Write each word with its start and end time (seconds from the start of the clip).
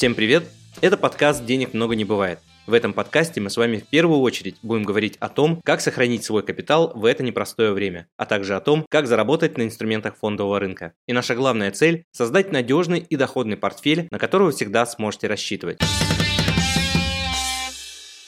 Всем 0.00 0.14
привет! 0.14 0.44
Это 0.80 0.96
подкаст 0.96 1.44
«Денег 1.44 1.74
много 1.74 1.94
не 1.94 2.06
бывает». 2.06 2.38
В 2.66 2.72
этом 2.72 2.94
подкасте 2.94 3.38
мы 3.38 3.50
с 3.50 3.58
вами 3.58 3.76
в 3.76 3.86
первую 3.86 4.20
очередь 4.20 4.56
будем 4.62 4.84
говорить 4.84 5.18
о 5.20 5.28
том, 5.28 5.60
как 5.62 5.82
сохранить 5.82 6.24
свой 6.24 6.42
капитал 6.42 6.90
в 6.94 7.04
это 7.04 7.22
непростое 7.22 7.72
время, 7.72 8.08
а 8.16 8.24
также 8.24 8.56
о 8.56 8.60
том, 8.60 8.86
как 8.88 9.06
заработать 9.06 9.58
на 9.58 9.62
инструментах 9.64 10.16
фондового 10.16 10.58
рынка. 10.58 10.94
И 11.06 11.12
наша 11.12 11.34
главная 11.34 11.70
цель– 11.70 12.04
создать 12.12 12.50
надежный 12.50 13.00
и 13.00 13.16
доходный 13.16 13.58
портфель, 13.58 14.08
на 14.10 14.18
который 14.18 14.44
вы 14.44 14.52
всегда 14.52 14.86
сможете 14.86 15.26
рассчитывать 15.26 15.76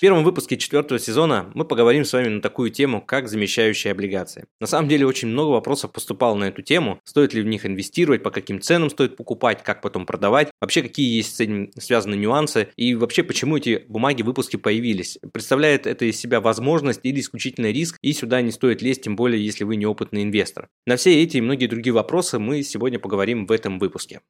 первом 0.02 0.24
выпуске 0.24 0.56
четвертого 0.56 0.98
сезона 0.98 1.52
мы 1.54 1.64
поговорим 1.64 2.04
с 2.04 2.12
вами 2.12 2.26
на 2.26 2.42
такую 2.42 2.70
тему, 2.70 3.00
как 3.00 3.28
замещающие 3.28 3.92
облигации. 3.92 4.46
На 4.60 4.66
самом 4.66 4.88
деле 4.88 5.06
очень 5.06 5.28
много 5.28 5.50
вопросов 5.50 5.92
поступало 5.92 6.34
на 6.34 6.46
эту 6.46 6.60
тему. 6.60 6.98
Стоит 7.04 7.34
ли 7.34 7.40
в 7.40 7.46
них 7.46 7.64
инвестировать, 7.64 8.24
по 8.24 8.32
каким 8.32 8.60
ценам 8.60 8.90
стоит 8.90 9.16
покупать, 9.16 9.62
как 9.62 9.80
потом 9.80 10.04
продавать, 10.04 10.50
вообще 10.60 10.82
какие 10.82 11.14
есть 11.14 11.36
с 11.36 11.38
этим 11.40 11.70
связаны 11.78 12.16
нюансы 12.16 12.70
и 12.74 12.96
вообще 12.96 13.22
почему 13.22 13.58
эти 13.58 13.84
бумаги 13.88 14.22
выпуски 14.22 14.56
появились. 14.56 15.20
Представляет 15.32 15.86
это 15.86 16.04
из 16.04 16.18
себя 16.18 16.40
возможность 16.40 16.98
или 17.04 17.20
исключительный 17.20 17.72
риск, 17.72 17.96
и 18.02 18.12
сюда 18.12 18.42
не 18.42 18.50
стоит 18.50 18.82
лезть, 18.82 19.02
тем 19.02 19.14
более 19.14 19.44
если 19.44 19.62
вы 19.62 19.76
неопытный 19.76 20.24
инвестор. 20.24 20.66
На 20.84 20.96
все 20.96 21.22
эти 21.22 21.36
и 21.36 21.40
многие 21.40 21.68
другие 21.68 21.94
вопросы 21.94 22.40
мы 22.40 22.64
сегодня 22.64 22.98
поговорим 22.98 23.46
в 23.46 23.52
этом 23.52 23.78
выпуске. 23.78 24.20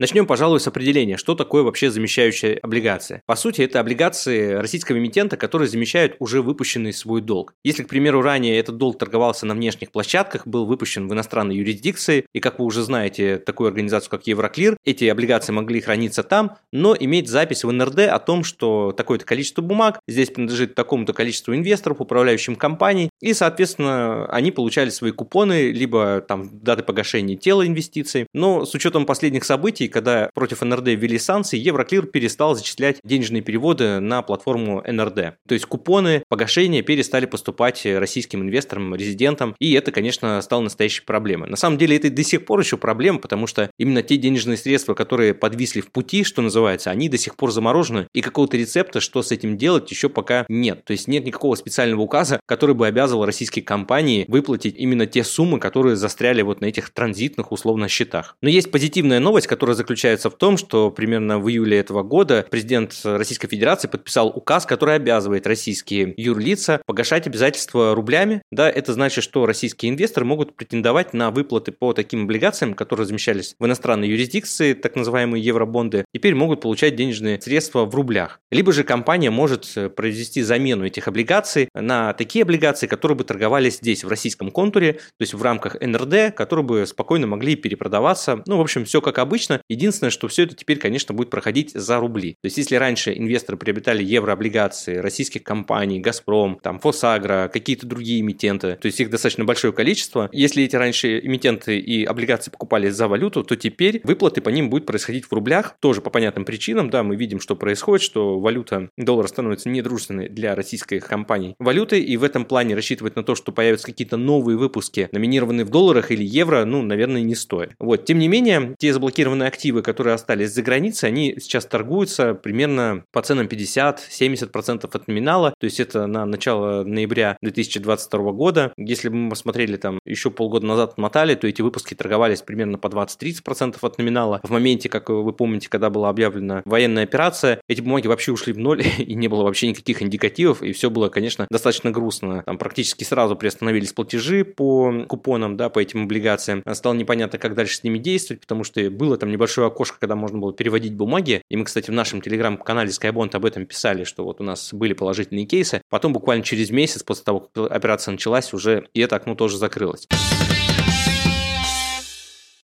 Начнем, 0.00 0.26
пожалуй, 0.26 0.58
с 0.58 0.66
определения, 0.66 1.16
что 1.16 1.36
такое 1.36 1.62
вообще 1.62 1.88
замещающая 1.88 2.58
облигация. 2.60 3.22
По 3.26 3.36
сути, 3.36 3.62
это 3.62 3.78
облигации 3.78 4.54
российского 4.54 4.98
эмитента, 4.98 5.36
которые 5.36 5.68
замещают 5.68 6.16
уже 6.18 6.42
выпущенный 6.42 6.92
свой 6.92 7.20
долг. 7.20 7.54
Если, 7.62 7.84
к 7.84 7.88
примеру, 7.88 8.20
ранее 8.20 8.58
этот 8.58 8.76
долг 8.76 8.98
торговался 8.98 9.46
на 9.46 9.54
внешних 9.54 9.92
площадках, 9.92 10.48
был 10.48 10.66
выпущен 10.66 11.06
в 11.06 11.12
иностранной 11.12 11.54
юрисдикции, 11.54 12.26
и, 12.32 12.40
как 12.40 12.58
вы 12.58 12.64
уже 12.64 12.82
знаете, 12.82 13.38
такую 13.38 13.68
организацию, 13.68 14.10
как 14.10 14.26
Евроклир, 14.26 14.76
эти 14.84 15.04
облигации 15.04 15.52
могли 15.52 15.80
храниться 15.80 16.24
там, 16.24 16.56
но 16.72 16.96
иметь 16.98 17.28
запись 17.28 17.62
в 17.62 17.70
НРД 17.70 18.00
о 18.00 18.18
том, 18.18 18.42
что 18.42 18.90
такое-то 18.90 19.24
количество 19.24 19.62
бумаг 19.62 20.00
здесь 20.08 20.30
принадлежит 20.30 20.74
такому-то 20.74 21.12
количеству 21.12 21.54
инвесторов, 21.54 22.00
управляющим 22.00 22.56
компаний, 22.56 23.10
и, 23.20 23.32
соответственно, 23.32 24.26
они 24.26 24.50
получали 24.50 24.90
свои 24.90 25.12
купоны, 25.12 25.70
либо 25.70 26.20
там 26.20 26.50
даты 26.64 26.82
погашения 26.82 27.36
тела 27.36 27.64
инвестиций. 27.64 28.26
Но 28.34 28.64
с 28.64 28.74
учетом 28.74 29.06
последних 29.06 29.44
событий, 29.44 29.83
событий, 29.84 29.88
когда 29.88 30.30
против 30.34 30.62
НРД 30.62 30.88
ввели 30.88 31.18
санкции, 31.18 31.58
Евроклир 31.58 32.06
перестал 32.06 32.54
зачислять 32.54 32.98
денежные 33.04 33.42
переводы 33.42 34.00
на 34.00 34.22
платформу 34.22 34.82
НРД. 34.86 35.36
То 35.46 35.54
есть 35.54 35.66
купоны 35.66 36.22
погашения 36.28 36.82
перестали 36.82 37.26
поступать 37.26 37.84
российским 37.86 38.42
инвесторам, 38.42 38.94
резидентам, 38.94 39.54
и 39.60 39.72
это, 39.72 39.92
конечно, 39.92 40.40
стало 40.42 40.62
настоящей 40.62 41.02
проблемой. 41.04 41.48
На 41.48 41.56
самом 41.56 41.78
деле 41.78 41.96
это 41.96 42.10
до 42.10 42.22
сих 42.22 42.44
пор 42.44 42.60
еще 42.60 42.76
проблема, 42.76 43.18
потому 43.18 43.46
что 43.46 43.70
именно 43.78 44.02
те 44.02 44.16
денежные 44.16 44.56
средства, 44.56 44.94
которые 44.94 45.34
подвисли 45.34 45.80
в 45.80 45.90
пути, 45.90 46.24
что 46.24 46.42
называется, 46.42 46.90
они 46.90 47.08
до 47.08 47.18
сих 47.18 47.36
пор 47.36 47.50
заморожены, 47.50 48.06
и 48.14 48.20
какого-то 48.20 48.56
рецепта, 48.56 49.00
что 49.00 49.22
с 49.22 49.32
этим 49.32 49.56
делать, 49.56 49.90
еще 49.90 50.08
пока 50.08 50.46
нет. 50.48 50.84
То 50.84 50.92
есть 50.92 51.08
нет 51.08 51.24
никакого 51.24 51.54
специального 51.56 52.02
указа, 52.02 52.40
который 52.46 52.74
бы 52.74 52.86
обязывал 52.86 53.24
российские 53.24 53.64
компании 53.64 54.24
выплатить 54.28 54.76
именно 54.78 55.06
те 55.06 55.24
суммы, 55.24 55.58
которые 55.58 55.96
застряли 55.96 56.42
вот 56.42 56.60
на 56.60 56.66
этих 56.66 56.90
транзитных 56.90 57.52
условно 57.52 57.88
счетах. 57.88 58.36
Но 58.40 58.48
есть 58.48 58.70
позитивная 58.70 59.20
новость, 59.20 59.46
которая 59.46 59.73
которая 59.74 59.84
заключается 59.84 60.30
в 60.30 60.36
том, 60.36 60.56
что 60.56 60.90
примерно 60.90 61.38
в 61.38 61.48
июле 61.48 61.78
этого 61.78 62.02
года 62.02 62.46
президент 62.50 62.94
Российской 63.04 63.48
Федерации 63.48 63.88
подписал 63.88 64.28
указ, 64.28 64.66
который 64.66 64.94
обязывает 64.94 65.46
российские 65.46 66.14
юрлица 66.16 66.80
погашать 66.86 67.26
обязательства 67.26 67.94
рублями. 67.94 68.42
Да, 68.50 68.70
это 68.70 68.92
значит, 68.92 69.24
что 69.24 69.46
российские 69.46 69.90
инвесторы 69.90 70.26
могут 70.26 70.54
претендовать 70.54 71.12
на 71.12 71.30
выплаты 71.30 71.72
по 71.72 71.92
таким 71.92 72.24
облигациям, 72.24 72.74
которые 72.74 73.04
размещались 73.04 73.54
в 73.58 73.66
иностранной 73.66 74.08
юрисдикции, 74.08 74.74
так 74.74 74.96
называемые 74.96 75.44
евробонды, 75.44 76.04
теперь 76.14 76.34
могут 76.34 76.60
получать 76.60 76.96
денежные 76.96 77.40
средства 77.40 77.84
в 77.84 77.94
рублях. 77.94 78.40
Либо 78.50 78.72
же 78.72 78.84
компания 78.84 79.30
может 79.30 79.66
произвести 79.96 80.42
замену 80.42 80.86
этих 80.86 81.08
облигаций 81.08 81.68
на 81.74 82.12
такие 82.12 82.42
облигации, 82.44 82.86
которые 82.86 83.16
бы 83.16 83.24
торговались 83.24 83.76
здесь, 83.76 84.04
в 84.04 84.08
российском 84.08 84.50
контуре, 84.50 84.94
то 84.94 85.20
есть 85.20 85.34
в 85.34 85.42
рамках 85.42 85.80
НРД, 85.80 86.34
которые 86.34 86.64
бы 86.64 86.86
спокойно 86.86 87.26
могли 87.26 87.56
перепродаваться. 87.56 88.42
Ну, 88.46 88.58
в 88.58 88.60
общем, 88.60 88.84
все 88.84 89.00
как 89.00 89.18
обычно. 89.18 89.60
Единственное, 89.68 90.10
что 90.10 90.28
все 90.28 90.44
это 90.44 90.54
теперь, 90.54 90.78
конечно, 90.78 91.14
будет 91.14 91.30
проходить 91.30 91.72
за 91.72 91.98
рубли. 91.98 92.32
То 92.42 92.46
есть, 92.46 92.58
если 92.58 92.76
раньше 92.76 93.16
инвесторы 93.16 93.56
приобретали 93.56 94.04
еврооблигации 94.04 94.96
российских 94.96 95.42
компаний, 95.42 96.00
Газпром, 96.00 96.58
там, 96.62 96.78
Фосагро, 96.78 97.50
какие-то 97.52 97.86
другие 97.86 98.20
эмитенты, 98.20 98.76
то 98.80 98.86
есть 98.86 99.00
их 99.00 99.10
достаточно 99.10 99.44
большое 99.44 99.72
количество, 99.72 100.28
если 100.32 100.64
эти 100.64 100.76
раньше 100.76 101.18
эмитенты 101.18 101.78
и 101.78 102.04
облигации 102.04 102.50
покупали 102.50 102.88
за 102.90 103.08
валюту, 103.08 103.42
то 103.42 103.56
теперь 103.56 104.00
выплаты 104.04 104.40
по 104.40 104.50
ним 104.50 104.70
будут 104.70 104.86
происходить 104.86 105.24
в 105.24 105.32
рублях, 105.32 105.76
тоже 105.80 106.00
по 106.00 106.10
понятным 106.10 106.44
причинам, 106.44 106.90
да, 106.90 107.02
мы 107.02 107.16
видим, 107.16 107.40
что 107.40 107.56
происходит, 107.56 108.02
что 108.02 108.38
валюта 108.38 108.90
доллара 108.96 109.26
становится 109.26 109.68
недружественной 109.68 110.28
для 110.28 110.54
российских 110.54 111.06
компаний 111.06 111.54
валюты, 111.58 112.00
и 112.00 112.16
в 112.16 112.24
этом 112.24 112.44
плане 112.44 112.74
рассчитывать 112.74 113.16
на 113.16 113.22
то, 113.22 113.34
что 113.34 113.52
появятся 113.52 113.86
какие-то 113.86 114.16
новые 114.16 114.56
выпуски, 114.56 115.08
номинированные 115.12 115.64
в 115.64 115.70
долларах 115.70 116.10
или 116.10 116.24
евро, 116.24 116.64
ну, 116.64 116.82
наверное, 116.82 117.22
не 117.22 117.34
стоит. 117.34 117.72
Вот, 117.78 118.04
тем 118.04 118.18
не 118.18 118.28
менее, 118.28 118.74
те 118.78 118.92
заблокированные 118.92 119.48
активы, 119.54 119.82
которые 119.82 120.14
остались 120.14 120.50
за 120.50 120.62
границей, 120.62 121.08
они 121.08 121.36
сейчас 121.38 121.64
торгуются 121.64 122.34
примерно 122.34 123.04
по 123.12 123.22
ценам 123.22 123.46
50-70% 123.46 124.90
от 124.92 125.08
номинала, 125.08 125.54
то 125.58 125.64
есть 125.64 125.78
это 125.78 126.06
на 126.06 126.26
начало 126.26 126.82
ноября 126.82 127.36
2022 127.40 128.32
года. 128.32 128.72
Если 128.76 129.08
бы 129.08 129.14
мы 129.14 129.30
посмотрели 129.30 129.76
там 129.76 130.00
еще 130.04 130.30
полгода 130.30 130.66
назад 130.66 130.98
мотали, 130.98 131.36
то 131.36 131.46
эти 131.46 131.62
выпуски 131.62 131.94
торговались 131.94 132.42
примерно 132.42 132.78
по 132.78 132.88
20-30% 132.88 133.76
от 133.80 133.98
номинала. 133.98 134.40
В 134.42 134.50
моменте, 134.50 134.88
как 134.88 135.08
вы 135.08 135.32
помните, 135.32 135.68
когда 135.68 135.88
была 135.88 136.08
объявлена 136.08 136.62
военная 136.64 137.04
операция, 137.04 137.60
эти 137.68 137.80
бумаги 137.80 138.08
вообще 138.08 138.32
ушли 138.32 138.52
в 138.52 138.58
ноль, 138.58 138.82
и 138.98 139.14
не 139.14 139.28
было 139.28 139.44
вообще 139.44 139.68
никаких 139.68 140.02
индикативов, 140.02 140.62
и 140.62 140.72
все 140.72 140.90
было, 140.90 141.08
конечно, 141.08 141.46
достаточно 141.48 141.92
грустно. 141.92 142.42
Там 142.44 142.58
практически 142.58 143.04
сразу 143.04 143.36
приостановились 143.36 143.92
платежи 143.92 144.44
по 144.44 145.04
купонам, 145.06 145.56
да, 145.56 145.68
по 145.68 145.78
этим 145.78 146.04
облигациям. 146.04 146.64
Стало 146.72 146.94
непонятно, 146.94 147.38
как 147.38 147.54
дальше 147.54 147.76
с 147.76 147.84
ними 147.84 147.98
действовать, 147.98 148.40
потому 148.40 148.64
что 148.64 148.90
было 148.90 149.16
там 149.16 149.30
небольшое 149.30 149.43
небольшое 149.44 149.66
окошко, 149.66 149.98
когда 150.00 150.16
можно 150.16 150.38
было 150.38 150.54
переводить 150.54 150.94
бумаги. 150.94 151.42
И 151.50 151.56
мы, 151.56 151.64
кстати, 151.64 151.90
в 151.90 151.94
нашем 151.94 152.22
телеграм-канале 152.22 152.88
Skybond 152.88 153.36
об 153.36 153.44
этом 153.44 153.66
писали, 153.66 154.04
что 154.04 154.24
вот 154.24 154.40
у 154.40 154.44
нас 154.44 154.72
были 154.72 154.94
положительные 154.94 155.44
кейсы. 155.44 155.82
Потом 155.90 156.14
буквально 156.14 156.42
через 156.42 156.70
месяц 156.70 157.02
после 157.02 157.24
того, 157.24 157.40
как 157.40 157.70
операция 157.70 158.12
началась, 158.12 158.54
уже 158.54 158.88
и 158.94 159.00
это 159.00 159.16
окно 159.16 159.34
тоже 159.34 159.58
закрылось. 159.58 160.08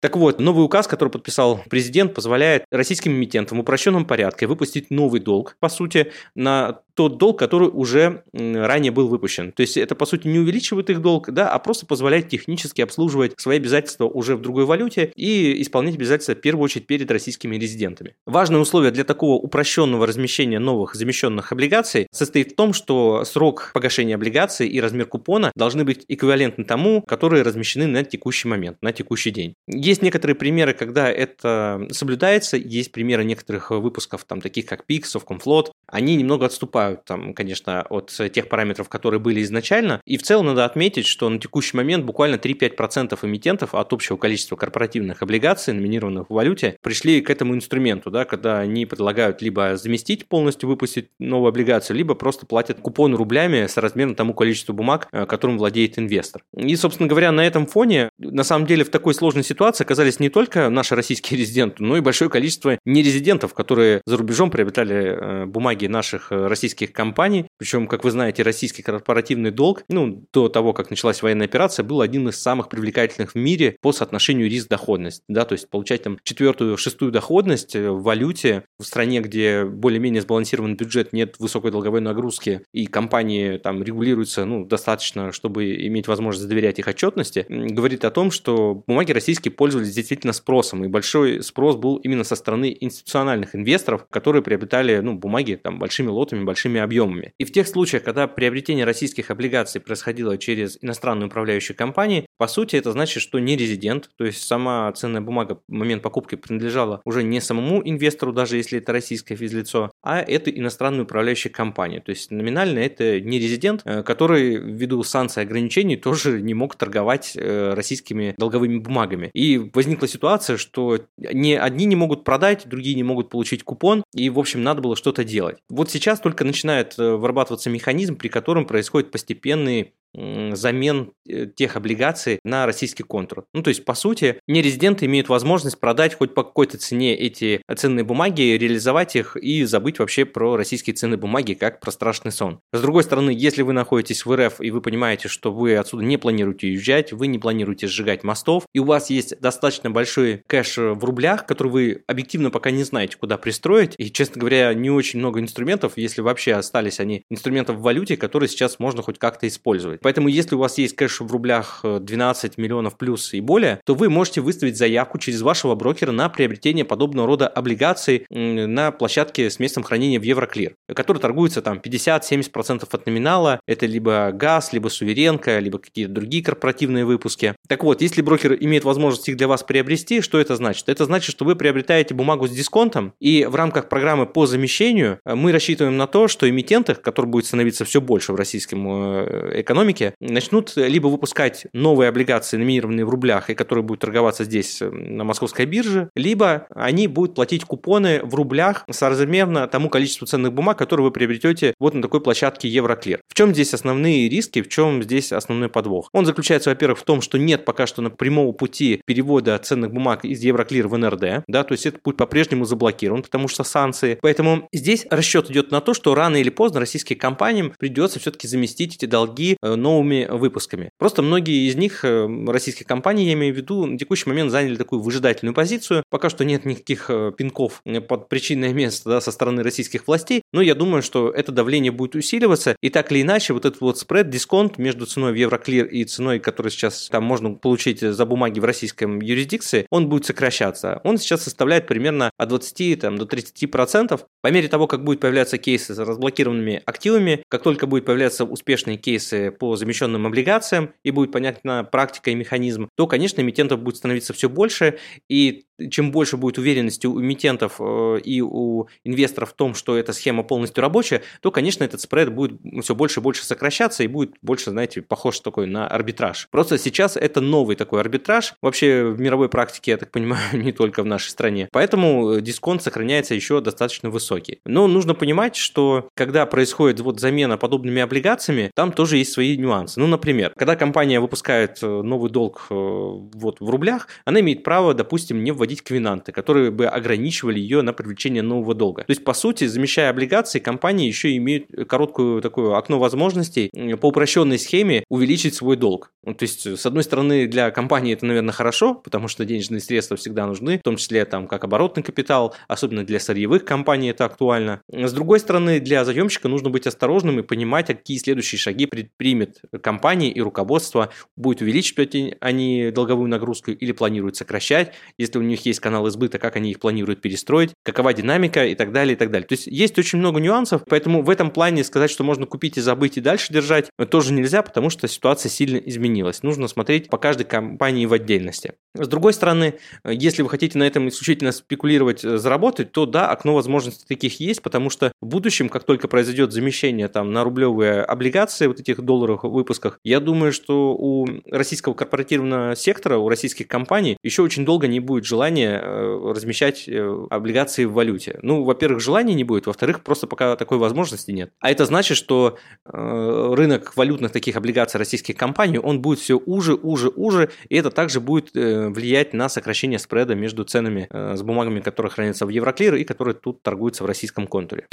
Так 0.00 0.16
вот, 0.16 0.40
новый 0.40 0.64
указ, 0.64 0.88
который 0.88 1.10
подписал 1.10 1.62
президент, 1.70 2.12
позволяет 2.12 2.64
российским 2.72 3.12
эмитентам 3.12 3.58
в 3.58 3.60
упрощенном 3.60 4.04
порядке 4.04 4.48
выпустить 4.48 4.90
новый 4.90 5.20
долг, 5.20 5.56
по 5.60 5.68
сути, 5.68 6.10
на 6.34 6.80
тот 6.94 7.18
долг, 7.18 7.38
который 7.38 7.68
уже 7.68 8.22
ранее 8.32 8.92
был 8.92 9.08
выпущен. 9.08 9.52
То 9.52 9.62
есть 9.62 9.76
это, 9.76 9.94
по 9.94 10.06
сути, 10.06 10.28
не 10.28 10.38
увеличивает 10.38 10.90
их 10.90 11.00
долг, 11.00 11.30
да, 11.30 11.50
а 11.50 11.58
просто 11.58 11.86
позволяет 11.86 12.28
технически 12.28 12.80
обслуживать 12.80 13.34
свои 13.38 13.56
обязательства 13.56 14.04
уже 14.04 14.36
в 14.36 14.40
другой 14.40 14.64
валюте 14.64 15.12
и 15.16 15.60
исполнять 15.62 15.94
обязательства 15.94 16.34
в 16.34 16.40
первую 16.40 16.64
очередь 16.64 16.86
перед 16.86 17.10
российскими 17.10 17.56
резидентами. 17.56 18.14
Важное 18.26 18.60
условие 18.60 18.92
для 18.92 19.04
такого 19.04 19.34
упрощенного 19.34 20.06
размещения 20.06 20.58
новых 20.58 20.94
замещенных 20.94 21.52
облигаций 21.52 22.06
состоит 22.12 22.52
в 22.52 22.56
том, 22.56 22.72
что 22.72 23.24
срок 23.24 23.70
погашения 23.74 24.14
облигаций 24.14 24.68
и 24.68 24.80
размер 24.80 25.06
купона 25.06 25.52
должны 25.54 25.84
быть 25.84 26.04
эквивалентны 26.08 26.64
тому, 26.64 27.02
которые 27.02 27.42
размещены 27.42 27.86
на 27.86 28.04
текущий 28.04 28.48
момент, 28.48 28.78
на 28.82 28.92
текущий 28.92 29.30
день. 29.30 29.54
Есть 29.66 30.02
некоторые 30.02 30.36
примеры, 30.36 30.74
когда 30.74 31.10
это 31.10 31.86
соблюдается, 31.90 32.56
есть 32.56 32.92
примеры 32.92 33.24
некоторых 33.24 33.70
выпусков, 33.70 34.24
там, 34.24 34.40
таких 34.40 34.66
как 34.66 34.84
Pix, 34.88 35.04
Совкомфлот, 35.04 35.72
они 35.86 36.16
немного 36.16 36.46
отступают 36.46 36.81
отступают, 36.82 37.04
там, 37.04 37.34
конечно, 37.34 37.82
от 37.82 38.12
тех 38.32 38.48
параметров, 38.48 38.88
которые 38.88 39.20
были 39.20 39.42
изначально. 39.42 40.00
И 40.04 40.16
в 40.16 40.22
целом 40.22 40.46
надо 40.46 40.64
отметить, 40.64 41.06
что 41.06 41.28
на 41.28 41.38
текущий 41.38 41.76
момент 41.76 42.04
буквально 42.04 42.36
3-5% 42.36 43.18
эмитентов 43.22 43.74
от 43.74 43.92
общего 43.92 44.16
количества 44.16 44.56
корпоративных 44.56 45.22
облигаций, 45.22 45.74
номинированных 45.74 46.30
в 46.30 46.34
валюте, 46.34 46.76
пришли 46.82 47.20
к 47.20 47.30
этому 47.30 47.54
инструменту, 47.54 48.10
да, 48.10 48.24
когда 48.24 48.58
они 48.58 48.86
предлагают 48.86 49.42
либо 49.42 49.76
заместить 49.76 50.26
полностью, 50.26 50.68
выпустить 50.68 51.08
новую 51.18 51.48
облигацию, 51.48 51.96
либо 51.96 52.14
просто 52.14 52.46
платят 52.46 52.80
купон 52.80 53.14
рублями 53.14 53.66
с 53.66 53.76
размером 53.76 54.14
тому 54.14 54.34
количеству 54.34 54.72
бумаг, 54.72 55.08
э, 55.12 55.26
которым 55.26 55.58
владеет 55.58 55.98
инвестор. 55.98 56.42
И, 56.56 56.74
собственно 56.76 57.08
говоря, 57.08 57.32
на 57.32 57.46
этом 57.46 57.66
фоне, 57.66 58.10
на 58.18 58.44
самом 58.44 58.66
деле, 58.66 58.84
в 58.84 58.90
такой 58.90 59.14
сложной 59.14 59.44
ситуации 59.44 59.84
оказались 59.84 60.20
не 60.20 60.28
только 60.28 60.68
наши 60.68 60.94
российские 60.94 61.38
резиденты, 61.40 61.82
но 61.82 61.96
и 61.96 62.00
большое 62.00 62.30
количество 62.30 62.78
нерезидентов, 62.84 63.54
которые 63.54 64.02
за 64.06 64.16
рубежом 64.16 64.50
приобретали 64.50 64.96
э, 64.96 65.46
бумаги 65.46 65.86
наших 65.86 66.32
э, 66.32 66.46
российских 66.46 66.71
российских 66.72 66.92
компаний. 66.92 67.46
Причем, 67.58 67.86
как 67.86 68.04
вы 68.04 68.10
знаете, 68.10 68.42
российский 68.42 68.82
корпоративный 68.82 69.50
долг, 69.50 69.84
ну, 69.88 70.26
до 70.32 70.48
того, 70.48 70.72
как 70.72 70.90
началась 70.90 71.22
военная 71.22 71.46
операция, 71.46 71.84
был 71.84 72.00
одним 72.00 72.28
из 72.28 72.40
самых 72.40 72.68
привлекательных 72.68 73.32
в 73.32 73.34
мире 73.34 73.76
по 73.82 73.92
соотношению 73.92 74.48
риск-доходность. 74.48 75.22
Да, 75.28 75.44
то 75.44 75.52
есть 75.52 75.68
получать 75.68 76.02
там 76.02 76.18
четвертую, 76.22 76.76
шестую 76.76 77.12
доходность 77.12 77.76
в 77.76 78.02
валюте 78.02 78.64
в 78.78 78.84
стране, 78.84 79.20
где 79.20 79.64
более-менее 79.64 80.22
сбалансированный 80.22 80.76
бюджет, 80.76 81.12
нет 81.12 81.36
высокой 81.38 81.70
долговой 81.70 82.00
нагрузки, 82.00 82.62
и 82.72 82.86
компании 82.86 83.58
там 83.58 83.82
регулируются 83.82 84.44
ну, 84.44 84.64
достаточно, 84.64 85.32
чтобы 85.32 85.74
иметь 85.86 86.08
возможность 86.08 86.48
доверять 86.48 86.78
их 86.78 86.88
отчетности, 86.88 87.44
говорит 87.48 88.04
о 88.04 88.10
том, 88.10 88.30
что 88.30 88.82
бумаги 88.86 89.12
российские 89.12 89.52
пользовались 89.52 89.94
действительно 89.94 90.32
спросом, 90.32 90.84
и 90.84 90.88
большой 90.88 91.42
спрос 91.42 91.76
был 91.76 91.96
именно 91.96 92.24
со 92.24 92.36
стороны 92.36 92.74
институциональных 92.80 93.54
инвесторов, 93.54 94.06
которые 94.10 94.42
приобретали 94.42 94.98
ну, 94.98 95.14
бумаги 95.14 95.60
там, 95.62 95.78
большими 95.78 96.08
лотами, 96.08 96.44
большими 96.44 96.61
объемами. 96.68 97.32
И 97.38 97.44
в 97.44 97.52
тех 97.52 97.66
случаях, 97.66 98.02
когда 98.02 98.26
приобретение 98.26 98.84
российских 98.84 99.30
облигаций 99.30 99.80
происходило 99.80 100.38
через 100.38 100.78
иностранную 100.80 101.28
управляющую 101.28 101.76
компанию, 101.76 102.26
по 102.38 102.46
сути, 102.46 102.76
это 102.76 102.92
значит, 102.92 103.22
что 103.22 103.38
не 103.38 103.56
резидент, 103.56 104.10
то 104.16 104.24
есть 104.24 104.42
сама 104.42 104.90
ценная 104.92 105.20
бумага 105.20 105.60
в 105.68 105.72
момент 105.72 106.02
покупки 106.02 106.34
принадлежала 106.34 107.00
уже 107.04 107.22
не 107.22 107.40
самому 107.40 107.82
инвестору, 107.84 108.32
даже 108.32 108.56
если 108.56 108.78
это 108.78 108.92
российское 108.92 109.36
физлицо, 109.36 109.90
а 110.02 110.20
это 110.20 110.50
иностранную 110.50 111.04
управляющую 111.04 111.52
компанию. 111.52 112.02
То 112.02 112.10
есть 112.10 112.30
номинально 112.30 112.80
это 112.80 113.20
не 113.20 113.38
резидент, 113.38 113.82
э, 113.84 114.02
который 114.02 114.56
ввиду 114.56 115.02
санкций 115.02 115.42
и 115.42 115.46
ограничений 115.46 115.96
тоже 115.96 116.40
не 116.40 116.54
мог 116.54 116.76
торговать 116.76 117.32
э, 117.36 117.74
российскими 117.74 118.34
долговыми 118.38 118.78
бумагами. 118.78 119.30
И 119.34 119.58
возникла 119.72 120.08
ситуация, 120.08 120.56
что 120.56 121.00
не 121.16 121.58
одни 121.58 121.84
не 121.84 121.96
могут 121.96 122.24
продать, 122.24 122.66
другие 122.66 122.96
не 122.96 123.02
могут 123.02 123.30
получить 123.30 123.62
купон, 123.62 124.02
и, 124.14 124.30
в 124.30 124.38
общем, 124.38 124.62
надо 124.62 124.82
было 124.82 124.96
что-то 124.96 125.24
делать. 125.24 125.58
Вот 125.68 125.90
сейчас 125.90 126.20
только 126.20 126.44
начинает 126.52 126.98
э, 126.98 127.16
вырабатываться 127.16 127.70
механизм, 127.70 128.16
при 128.16 128.28
котором 128.28 128.66
происходит 128.66 129.10
постепенный 129.10 129.94
замен 130.14 131.12
э, 131.28 131.46
тех 131.46 131.76
облигаций 131.76 132.38
на 132.44 132.66
российский 132.66 133.02
контур. 133.02 133.44
Ну, 133.52 133.62
то 133.62 133.68
есть, 133.68 133.84
по 133.84 133.94
сути, 133.94 134.38
нерезиденты 134.46 135.06
имеют 135.06 135.28
возможность 135.28 135.80
продать 135.80 136.14
хоть 136.14 136.34
по 136.34 136.44
какой-то 136.44 136.78
цене 136.78 137.16
эти 137.16 137.62
ценные 137.76 138.04
бумаги, 138.04 138.42
реализовать 138.42 139.16
их 139.16 139.36
и 139.36 139.64
забыть 139.64 139.98
вообще 139.98 140.24
про 140.24 140.56
российские 140.56 140.94
ценные 140.94 141.18
бумаги, 141.18 141.54
как 141.54 141.80
про 141.80 141.90
страшный 141.90 142.32
сон. 142.32 142.60
С 142.72 142.80
другой 142.80 143.04
стороны, 143.04 143.30
если 143.30 143.62
вы 143.62 143.72
находитесь 143.72 144.26
в 144.26 144.34
РФ 144.34 144.60
и 144.60 144.70
вы 144.70 144.80
понимаете, 144.80 145.28
что 145.28 145.52
вы 145.52 145.76
отсюда 145.76 146.04
не 146.04 146.16
планируете 146.16 146.66
уезжать, 146.66 147.12
вы 147.12 147.26
не 147.26 147.38
планируете 147.38 147.86
сжигать 147.86 148.24
мостов, 148.24 148.64
и 148.72 148.78
у 148.78 148.84
вас 148.84 149.10
есть 149.10 149.38
достаточно 149.40 149.90
большой 149.90 150.42
кэш 150.46 150.76
в 150.76 151.04
рублях, 151.04 151.46
который 151.46 151.68
вы 151.68 152.04
объективно 152.06 152.50
пока 152.50 152.70
не 152.70 152.84
знаете, 152.84 153.16
куда 153.16 153.38
пристроить, 153.38 153.94
и, 153.98 154.10
честно 154.10 154.40
говоря, 154.40 154.74
не 154.74 154.90
очень 154.90 155.18
много 155.18 155.40
инструментов, 155.40 155.94
если 155.96 156.20
вообще 156.20 156.54
остались 156.54 157.00
они, 157.00 157.24
инструментов 157.30 157.76
в 157.76 157.82
валюте, 157.82 158.16
которые 158.16 158.48
сейчас 158.48 158.78
можно 158.78 159.02
хоть 159.02 159.18
как-то 159.18 159.48
использовать. 159.48 160.01
Поэтому, 160.02 160.28
если 160.28 160.54
у 160.54 160.58
вас 160.58 160.78
есть 160.78 160.96
кэш 160.96 161.20
в 161.20 161.30
рублях 161.30 161.80
12 161.84 162.52
э, 162.56 162.60
миллионов 162.60 162.96
плюс 162.96 163.34
и 163.34 163.40
более, 163.40 163.80
то 163.84 163.94
вы 163.94 164.08
можете 164.08 164.40
выставить 164.40 164.76
заявку 164.76 165.18
через 165.18 165.42
вашего 165.42 165.74
брокера 165.74 166.12
на 166.12 166.28
приобретение 166.28 166.84
подобного 166.84 167.26
рода 167.26 167.48
облигаций 167.48 168.26
на 168.30 168.90
площадке 168.90 169.50
с 169.50 169.58
местом 169.58 169.82
хранения 169.82 170.18
в 170.18 170.22
Евроклир, 170.22 170.74
который 170.94 171.18
торгуется 171.18 171.62
там 171.62 171.78
50-70% 171.78 172.86
от 172.90 173.06
номинала. 173.06 173.60
Это 173.66 173.86
либо 173.86 174.30
газ, 174.32 174.72
либо 174.72 174.88
суверенка, 174.88 175.58
либо 175.58 175.78
какие-то 175.78 176.12
другие 176.12 176.42
корпоративные 176.42 177.04
выпуски. 177.04 177.54
Так 177.68 177.84
вот, 177.84 178.02
если 178.02 178.22
брокер 178.22 178.56
имеет 178.60 178.84
возможность 178.84 179.28
их 179.28 179.36
для 179.36 179.48
вас 179.48 179.62
приобрести, 179.62 180.20
что 180.20 180.38
это 180.38 180.56
значит? 180.56 180.88
Это 180.88 181.04
значит, 181.04 181.30
что 181.30 181.44
вы 181.44 181.56
приобретаете 181.56 182.14
бумагу 182.14 182.46
с 182.46 182.50
дисконтом, 182.50 183.14
и 183.20 183.44
в 183.44 183.54
рамках 183.54 183.88
программы 183.88 184.26
по 184.26 184.46
замещению 184.46 185.20
э, 185.24 185.34
мы 185.34 185.52
рассчитываем 185.52 185.96
на 185.96 186.06
то, 186.06 186.28
что 186.28 186.48
эмитенты, 186.48 186.94
который 186.94 187.26
будет 187.26 187.46
становиться 187.46 187.84
все 187.84 188.00
больше 188.00 188.32
в 188.32 188.36
российском 188.36 188.86
э, 188.86 189.60
экономике, 189.60 189.91
экономики 189.92 190.14
начнут 190.20 190.72
либо 190.76 191.08
выпускать 191.08 191.66
новые 191.72 192.08
облигации, 192.08 192.56
номинированные 192.56 193.04
в 193.04 193.10
рублях, 193.10 193.50
и 193.50 193.54
которые 193.54 193.84
будут 193.84 194.00
торговаться 194.00 194.44
здесь 194.44 194.80
э, 194.80 194.90
на 194.90 195.24
московской 195.24 195.66
бирже, 195.66 196.10
либо 196.16 196.66
они 196.74 197.06
будут 197.06 197.34
платить 197.34 197.64
купоны 197.64 198.20
в 198.22 198.34
рублях 198.34 198.84
соразмерно 198.90 199.66
тому 199.68 199.88
количеству 199.88 200.26
ценных 200.26 200.52
бумаг, 200.52 200.78
которые 200.78 201.04
вы 201.04 201.10
приобретете 201.10 201.74
вот 201.78 201.94
на 201.94 202.02
такой 202.02 202.20
площадке 202.20 202.68
Евроклир. 202.68 203.20
В 203.28 203.34
чем 203.34 203.52
здесь 203.52 203.74
основные 203.74 204.28
риски, 204.28 204.62
в 204.62 204.68
чем 204.68 205.02
здесь 205.02 205.32
основной 205.32 205.68
подвох? 205.68 206.08
Он 206.12 206.26
заключается, 206.26 206.70
во-первых, 206.70 206.98
в 206.98 207.04
том, 207.04 207.20
что 207.20 207.38
нет 207.38 207.64
пока 207.64 207.86
что 207.86 208.02
на 208.02 208.10
прямого 208.10 208.52
пути 208.52 209.02
перевода 209.06 209.58
ценных 209.58 209.92
бумаг 209.92 210.24
из 210.24 210.40
Евроклир 210.40 210.88
в 210.88 210.96
НРД, 210.96 211.44
да, 211.46 211.64
то 211.64 211.72
есть 211.72 211.86
этот 211.86 212.02
путь 212.02 212.16
по-прежнему 212.16 212.64
заблокирован, 212.64 213.22
потому 213.22 213.48
что 213.48 213.64
санкции. 213.64 214.18
Поэтому 214.22 214.68
здесь 214.72 215.06
расчет 215.10 215.50
идет 215.50 215.70
на 215.70 215.80
то, 215.80 215.94
что 215.94 216.14
рано 216.14 216.36
или 216.36 216.50
поздно 216.50 216.80
российским 216.80 217.18
компаниям 217.18 217.72
придется 217.78 218.18
все-таки 218.18 218.48
заместить 218.48 218.96
эти 218.96 219.06
долги 219.06 219.56
э, 219.60 219.74
новыми 219.82 220.26
выпусками. 220.30 220.90
Просто 220.98 221.22
многие 221.22 221.68
из 221.68 221.76
них, 221.76 222.04
э, 222.04 222.28
российских 222.46 222.86
компаний, 222.86 223.26
я 223.26 223.32
имею 223.34 223.52
в 223.54 223.56
виду, 223.56 223.84
на 223.86 223.98
текущий 223.98 224.28
момент 224.28 224.50
заняли 224.50 224.76
такую 224.76 225.02
выжидательную 225.02 225.54
позицию. 225.54 226.04
Пока 226.08 226.30
что 226.30 226.44
нет 226.44 226.64
никаких 226.64 227.10
э, 227.10 227.32
пинков 227.36 227.82
э, 227.84 228.00
под 228.00 228.28
причинное 228.28 228.72
место 228.72 229.10
да, 229.10 229.20
со 229.20 229.32
стороны 229.32 229.62
российских 229.62 230.06
властей, 230.06 230.42
но 230.52 230.62
я 230.62 230.74
думаю, 230.74 231.02
что 231.02 231.30
это 231.30 231.52
давление 231.52 231.92
будет 231.92 232.14
усиливаться, 232.14 232.76
и 232.80 232.88
так 232.88 233.12
или 233.12 233.22
иначе 233.22 233.52
вот 233.52 233.64
этот 233.64 233.80
вот 233.80 233.98
спред, 233.98 234.30
дисконт 234.30 234.78
между 234.78 235.06
ценой 235.06 235.32
в 235.32 235.36
Евроклир 235.36 235.86
и 235.86 236.04
ценой, 236.04 236.38
которую 236.38 236.70
сейчас 236.70 237.08
там 237.10 237.24
можно 237.24 237.50
получить 237.54 238.00
за 238.00 238.26
бумаги 238.26 238.60
в 238.60 238.64
российском 238.64 239.20
юрисдикции, 239.20 239.86
он 239.90 240.08
будет 240.08 240.26
сокращаться. 240.26 241.00
Он 241.04 241.18
сейчас 241.18 241.42
составляет 241.42 241.86
примерно 241.86 242.30
от 242.38 242.48
20 242.48 243.00
там, 243.00 243.18
до 243.18 243.24
30%. 243.24 244.20
По 244.40 244.48
мере 244.48 244.68
того, 244.68 244.86
как 244.86 245.04
будут 245.04 245.20
появляться 245.20 245.58
кейсы 245.58 245.94
с 245.94 245.98
разблокированными 245.98 246.82
активами, 246.84 247.42
как 247.48 247.62
только 247.62 247.86
будут 247.86 248.04
появляться 248.04 248.44
успешные 248.44 248.96
кейсы 248.96 249.50
по 249.50 249.71
замещенным 249.76 250.26
облигациям 250.26 250.90
и 251.04 251.10
будет 251.10 251.32
понятна 251.32 251.84
практика 251.84 252.30
и 252.30 252.34
механизм, 252.34 252.88
то, 252.96 253.06
конечно, 253.06 253.40
эмитентов 253.40 253.80
будет 253.80 253.96
становиться 253.96 254.32
все 254.32 254.48
больше, 254.48 254.98
и 255.28 255.64
чем 255.90 256.12
больше 256.12 256.36
будет 256.36 256.58
уверенности 256.58 257.06
у 257.06 257.20
эмитентов 257.20 257.76
э, 257.80 258.20
и 258.24 258.40
у 258.40 258.86
инвесторов 259.04 259.50
в 259.50 259.54
том, 259.54 259.74
что 259.74 259.96
эта 259.96 260.12
схема 260.12 260.42
полностью 260.42 260.82
рабочая, 260.82 261.22
то, 261.40 261.50
конечно, 261.50 261.84
этот 261.84 262.00
спред 262.00 262.32
будет 262.32 262.60
все 262.82 262.94
больше 262.94 263.20
и 263.20 263.22
больше 263.22 263.44
сокращаться 263.44 264.02
и 264.02 264.06
будет 264.06 264.34
больше, 264.42 264.70
знаете, 264.70 265.02
похож 265.02 265.40
такой 265.40 265.66
на 265.66 265.86
арбитраж. 265.86 266.48
Просто 266.50 266.78
сейчас 266.78 267.16
это 267.16 267.40
новый 267.40 267.76
такой 267.76 268.00
арбитраж, 268.00 268.54
вообще 268.62 269.04
в 269.04 269.20
мировой 269.20 269.48
практике, 269.48 269.92
я 269.92 269.96
так 269.96 270.10
понимаю, 270.10 270.42
не 270.52 270.72
только 270.72 271.02
в 271.02 271.06
нашей 271.06 271.30
стране. 271.30 271.68
Поэтому 271.72 272.40
дисконт 272.40 272.82
сохраняется 272.82 273.34
еще 273.34 273.60
достаточно 273.60 274.10
высокий. 274.10 274.60
Но 274.64 274.86
нужно 274.86 275.14
понимать, 275.14 275.56
что 275.56 276.08
когда 276.14 276.46
происходит 276.46 277.00
вот 277.00 277.20
замена 277.20 277.56
подобными 277.56 278.02
облигациями, 278.02 278.70
там 278.74 278.92
тоже 278.92 279.18
есть 279.18 279.32
свои 279.32 279.56
нюансы. 279.62 279.98
Ну, 280.00 280.06
например, 280.06 280.52
когда 280.56 280.76
компания 280.76 281.20
выпускает 281.20 281.78
э, 281.82 281.86
новый 281.86 282.30
долг 282.30 282.66
э, 282.70 282.74
вот 282.74 283.60
в 283.60 283.68
рублях, 283.68 284.08
она 284.24 284.40
имеет 284.40 284.62
право, 284.62 284.94
допустим, 284.94 285.42
не 285.42 285.52
вводить 285.52 285.82
квинанты, 285.82 286.32
которые 286.32 286.70
бы 286.70 286.86
ограничивали 286.86 287.58
ее 287.58 287.82
на 287.82 287.92
привлечение 287.92 288.42
нового 288.42 288.74
долга. 288.74 289.04
То 289.04 289.10
есть, 289.10 289.24
по 289.24 289.34
сути, 289.34 289.64
замещая 289.66 290.10
облигации, 290.10 290.58
компании 290.58 291.06
еще 291.06 291.36
имеют 291.36 291.66
короткую 291.88 292.42
такое 292.42 292.76
окно 292.76 292.98
возможностей 292.98 293.70
по 294.00 294.06
упрощенной 294.06 294.58
схеме 294.58 295.04
увеличить 295.08 295.54
свой 295.54 295.76
долг. 295.76 296.10
Ну, 296.24 296.34
то 296.34 296.44
есть, 296.44 296.66
с 296.66 296.86
одной 296.86 297.02
стороны, 297.02 297.46
для 297.46 297.70
компании 297.70 298.12
это, 298.12 298.26
наверное, 298.26 298.52
хорошо, 298.52 298.94
потому 298.94 299.28
что 299.28 299.44
денежные 299.44 299.80
средства 299.80 300.16
всегда 300.16 300.46
нужны, 300.46 300.78
в 300.78 300.82
том 300.82 300.96
числе 300.96 301.24
там 301.24 301.46
как 301.46 301.64
оборотный 301.64 302.02
капитал, 302.02 302.54
особенно 302.68 303.04
для 303.04 303.20
сырьевых 303.20 303.64
компаний 303.64 304.10
это 304.10 304.24
актуально. 304.24 304.82
С 304.90 305.12
другой 305.12 305.40
стороны, 305.40 305.80
для 305.80 306.04
заемщика 306.04 306.48
нужно 306.48 306.70
быть 306.70 306.86
осторожным 306.86 307.38
и 307.40 307.42
понимать, 307.42 307.86
какие 307.86 308.18
следующие 308.18 308.58
шаги 308.58 308.86
предпримет 308.86 309.51
компании 309.82 310.30
и 310.30 310.40
руководство, 310.40 311.10
будет 311.36 311.62
увеличивать 311.62 312.16
они 312.40 312.90
долговую 312.90 313.28
нагрузку 313.28 313.70
или 313.70 313.92
планируют 313.92 314.36
сокращать, 314.36 314.92
если 315.18 315.38
у 315.38 315.42
них 315.42 315.64
есть 315.66 315.80
канал 315.80 316.08
избыта, 316.08 316.38
как 316.38 316.56
они 316.56 316.70
их 316.70 316.80
планируют 316.80 317.20
перестроить, 317.20 317.70
какова 317.84 318.12
динамика 318.12 318.66
и 318.66 318.74
так 318.74 318.92
далее, 318.92 319.14
и 319.14 319.16
так 319.16 319.30
далее. 319.30 319.46
То 319.46 319.54
есть 319.54 319.66
есть 319.66 319.98
очень 319.98 320.18
много 320.18 320.40
нюансов, 320.40 320.82
поэтому 320.88 321.22
в 321.22 321.30
этом 321.30 321.50
плане 321.50 321.84
сказать, 321.84 322.10
что 322.10 322.24
можно 322.24 322.46
купить 322.46 322.76
и 322.76 322.80
забыть 322.80 323.16
и 323.16 323.20
дальше 323.20 323.52
держать, 323.52 323.90
тоже 324.10 324.32
нельзя, 324.32 324.62
потому 324.62 324.90
что 324.90 325.08
ситуация 325.08 325.50
сильно 325.50 325.76
изменилась. 325.76 326.42
Нужно 326.42 326.68
смотреть 326.68 327.08
по 327.08 327.18
каждой 327.18 327.44
компании 327.44 328.06
в 328.06 328.12
отдельности. 328.12 328.74
С 328.94 329.08
другой 329.08 329.32
стороны, 329.32 329.74
если 330.04 330.42
вы 330.42 330.50
хотите 330.50 330.78
на 330.78 330.84
этом 330.84 331.08
исключительно 331.08 331.52
спекулировать, 331.52 332.24
э, 332.24 332.36
заработать, 332.36 332.92
то 332.92 333.06
да, 333.06 333.30
окно 333.30 333.54
возможностей 333.54 334.04
таких 334.06 334.38
есть, 334.40 334.60
потому 334.62 334.90
что 334.90 335.12
в 335.20 335.26
будущем, 335.26 335.68
как 335.68 335.84
только 335.84 336.08
произойдет 336.08 336.52
замещение 336.52 337.08
там 337.08 337.32
на 337.32 337.42
рублевые 337.44 338.02
облигации 338.02 338.66
вот 338.66 338.80
этих 338.80 339.00
долларов 339.00 339.31
выпусках. 339.42 339.98
Я 340.04 340.20
думаю, 340.20 340.52
что 340.52 340.94
у 340.94 341.26
российского 341.50 341.94
корпоративного 341.94 342.76
сектора, 342.76 343.18
у 343.18 343.28
российских 343.28 343.68
компаний 343.68 344.16
еще 344.22 344.42
очень 344.42 344.64
долго 344.64 344.86
не 344.86 345.00
будет 345.00 345.24
желания 345.24 345.80
э, 345.82 346.32
размещать 346.34 346.88
э, 346.88 347.26
облигации 347.30 347.84
в 347.84 347.92
валюте. 347.92 348.38
Ну, 348.42 348.64
во-первых, 348.64 349.00
желания 349.00 349.34
не 349.34 349.44
будет, 349.44 349.66
во-вторых, 349.66 350.02
просто 350.02 350.26
пока 350.26 350.56
такой 350.56 350.78
возможности 350.78 351.30
нет. 351.30 351.52
А 351.60 351.70
это 351.70 351.84
значит, 351.84 352.16
что 352.16 352.58
э, 352.84 353.54
рынок 353.54 353.96
валютных 353.96 354.32
таких 354.32 354.56
облигаций 354.56 354.98
российских 354.98 355.36
компаний, 355.36 355.78
он 355.78 356.00
будет 356.00 356.18
все 356.18 356.38
уже, 356.38 356.74
уже, 356.74 357.08
уже, 357.08 357.50
и 357.68 357.76
это 357.76 357.90
также 357.90 358.20
будет 358.20 358.50
влиять 358.52 359.32
на 359.32 359.48
сокращение 359.48 359.98
спреда 359.98 360.34
между 360.34 360.64
ценами 360.64 361.08
с 361.10 361.42
бумагами, 361.42 361.80
которые 361.80 362.10
хранятся 362.10 362.46
в 362.46 362.48
Евроклир 362.48 362.94
и 362.96 363.04
которые 363.04 363.34
тут 363.34 363.62
торгуются 363.62 364.04
в 364.04 364.06
российском 364.06 364.46
контуре. 364.46 364.86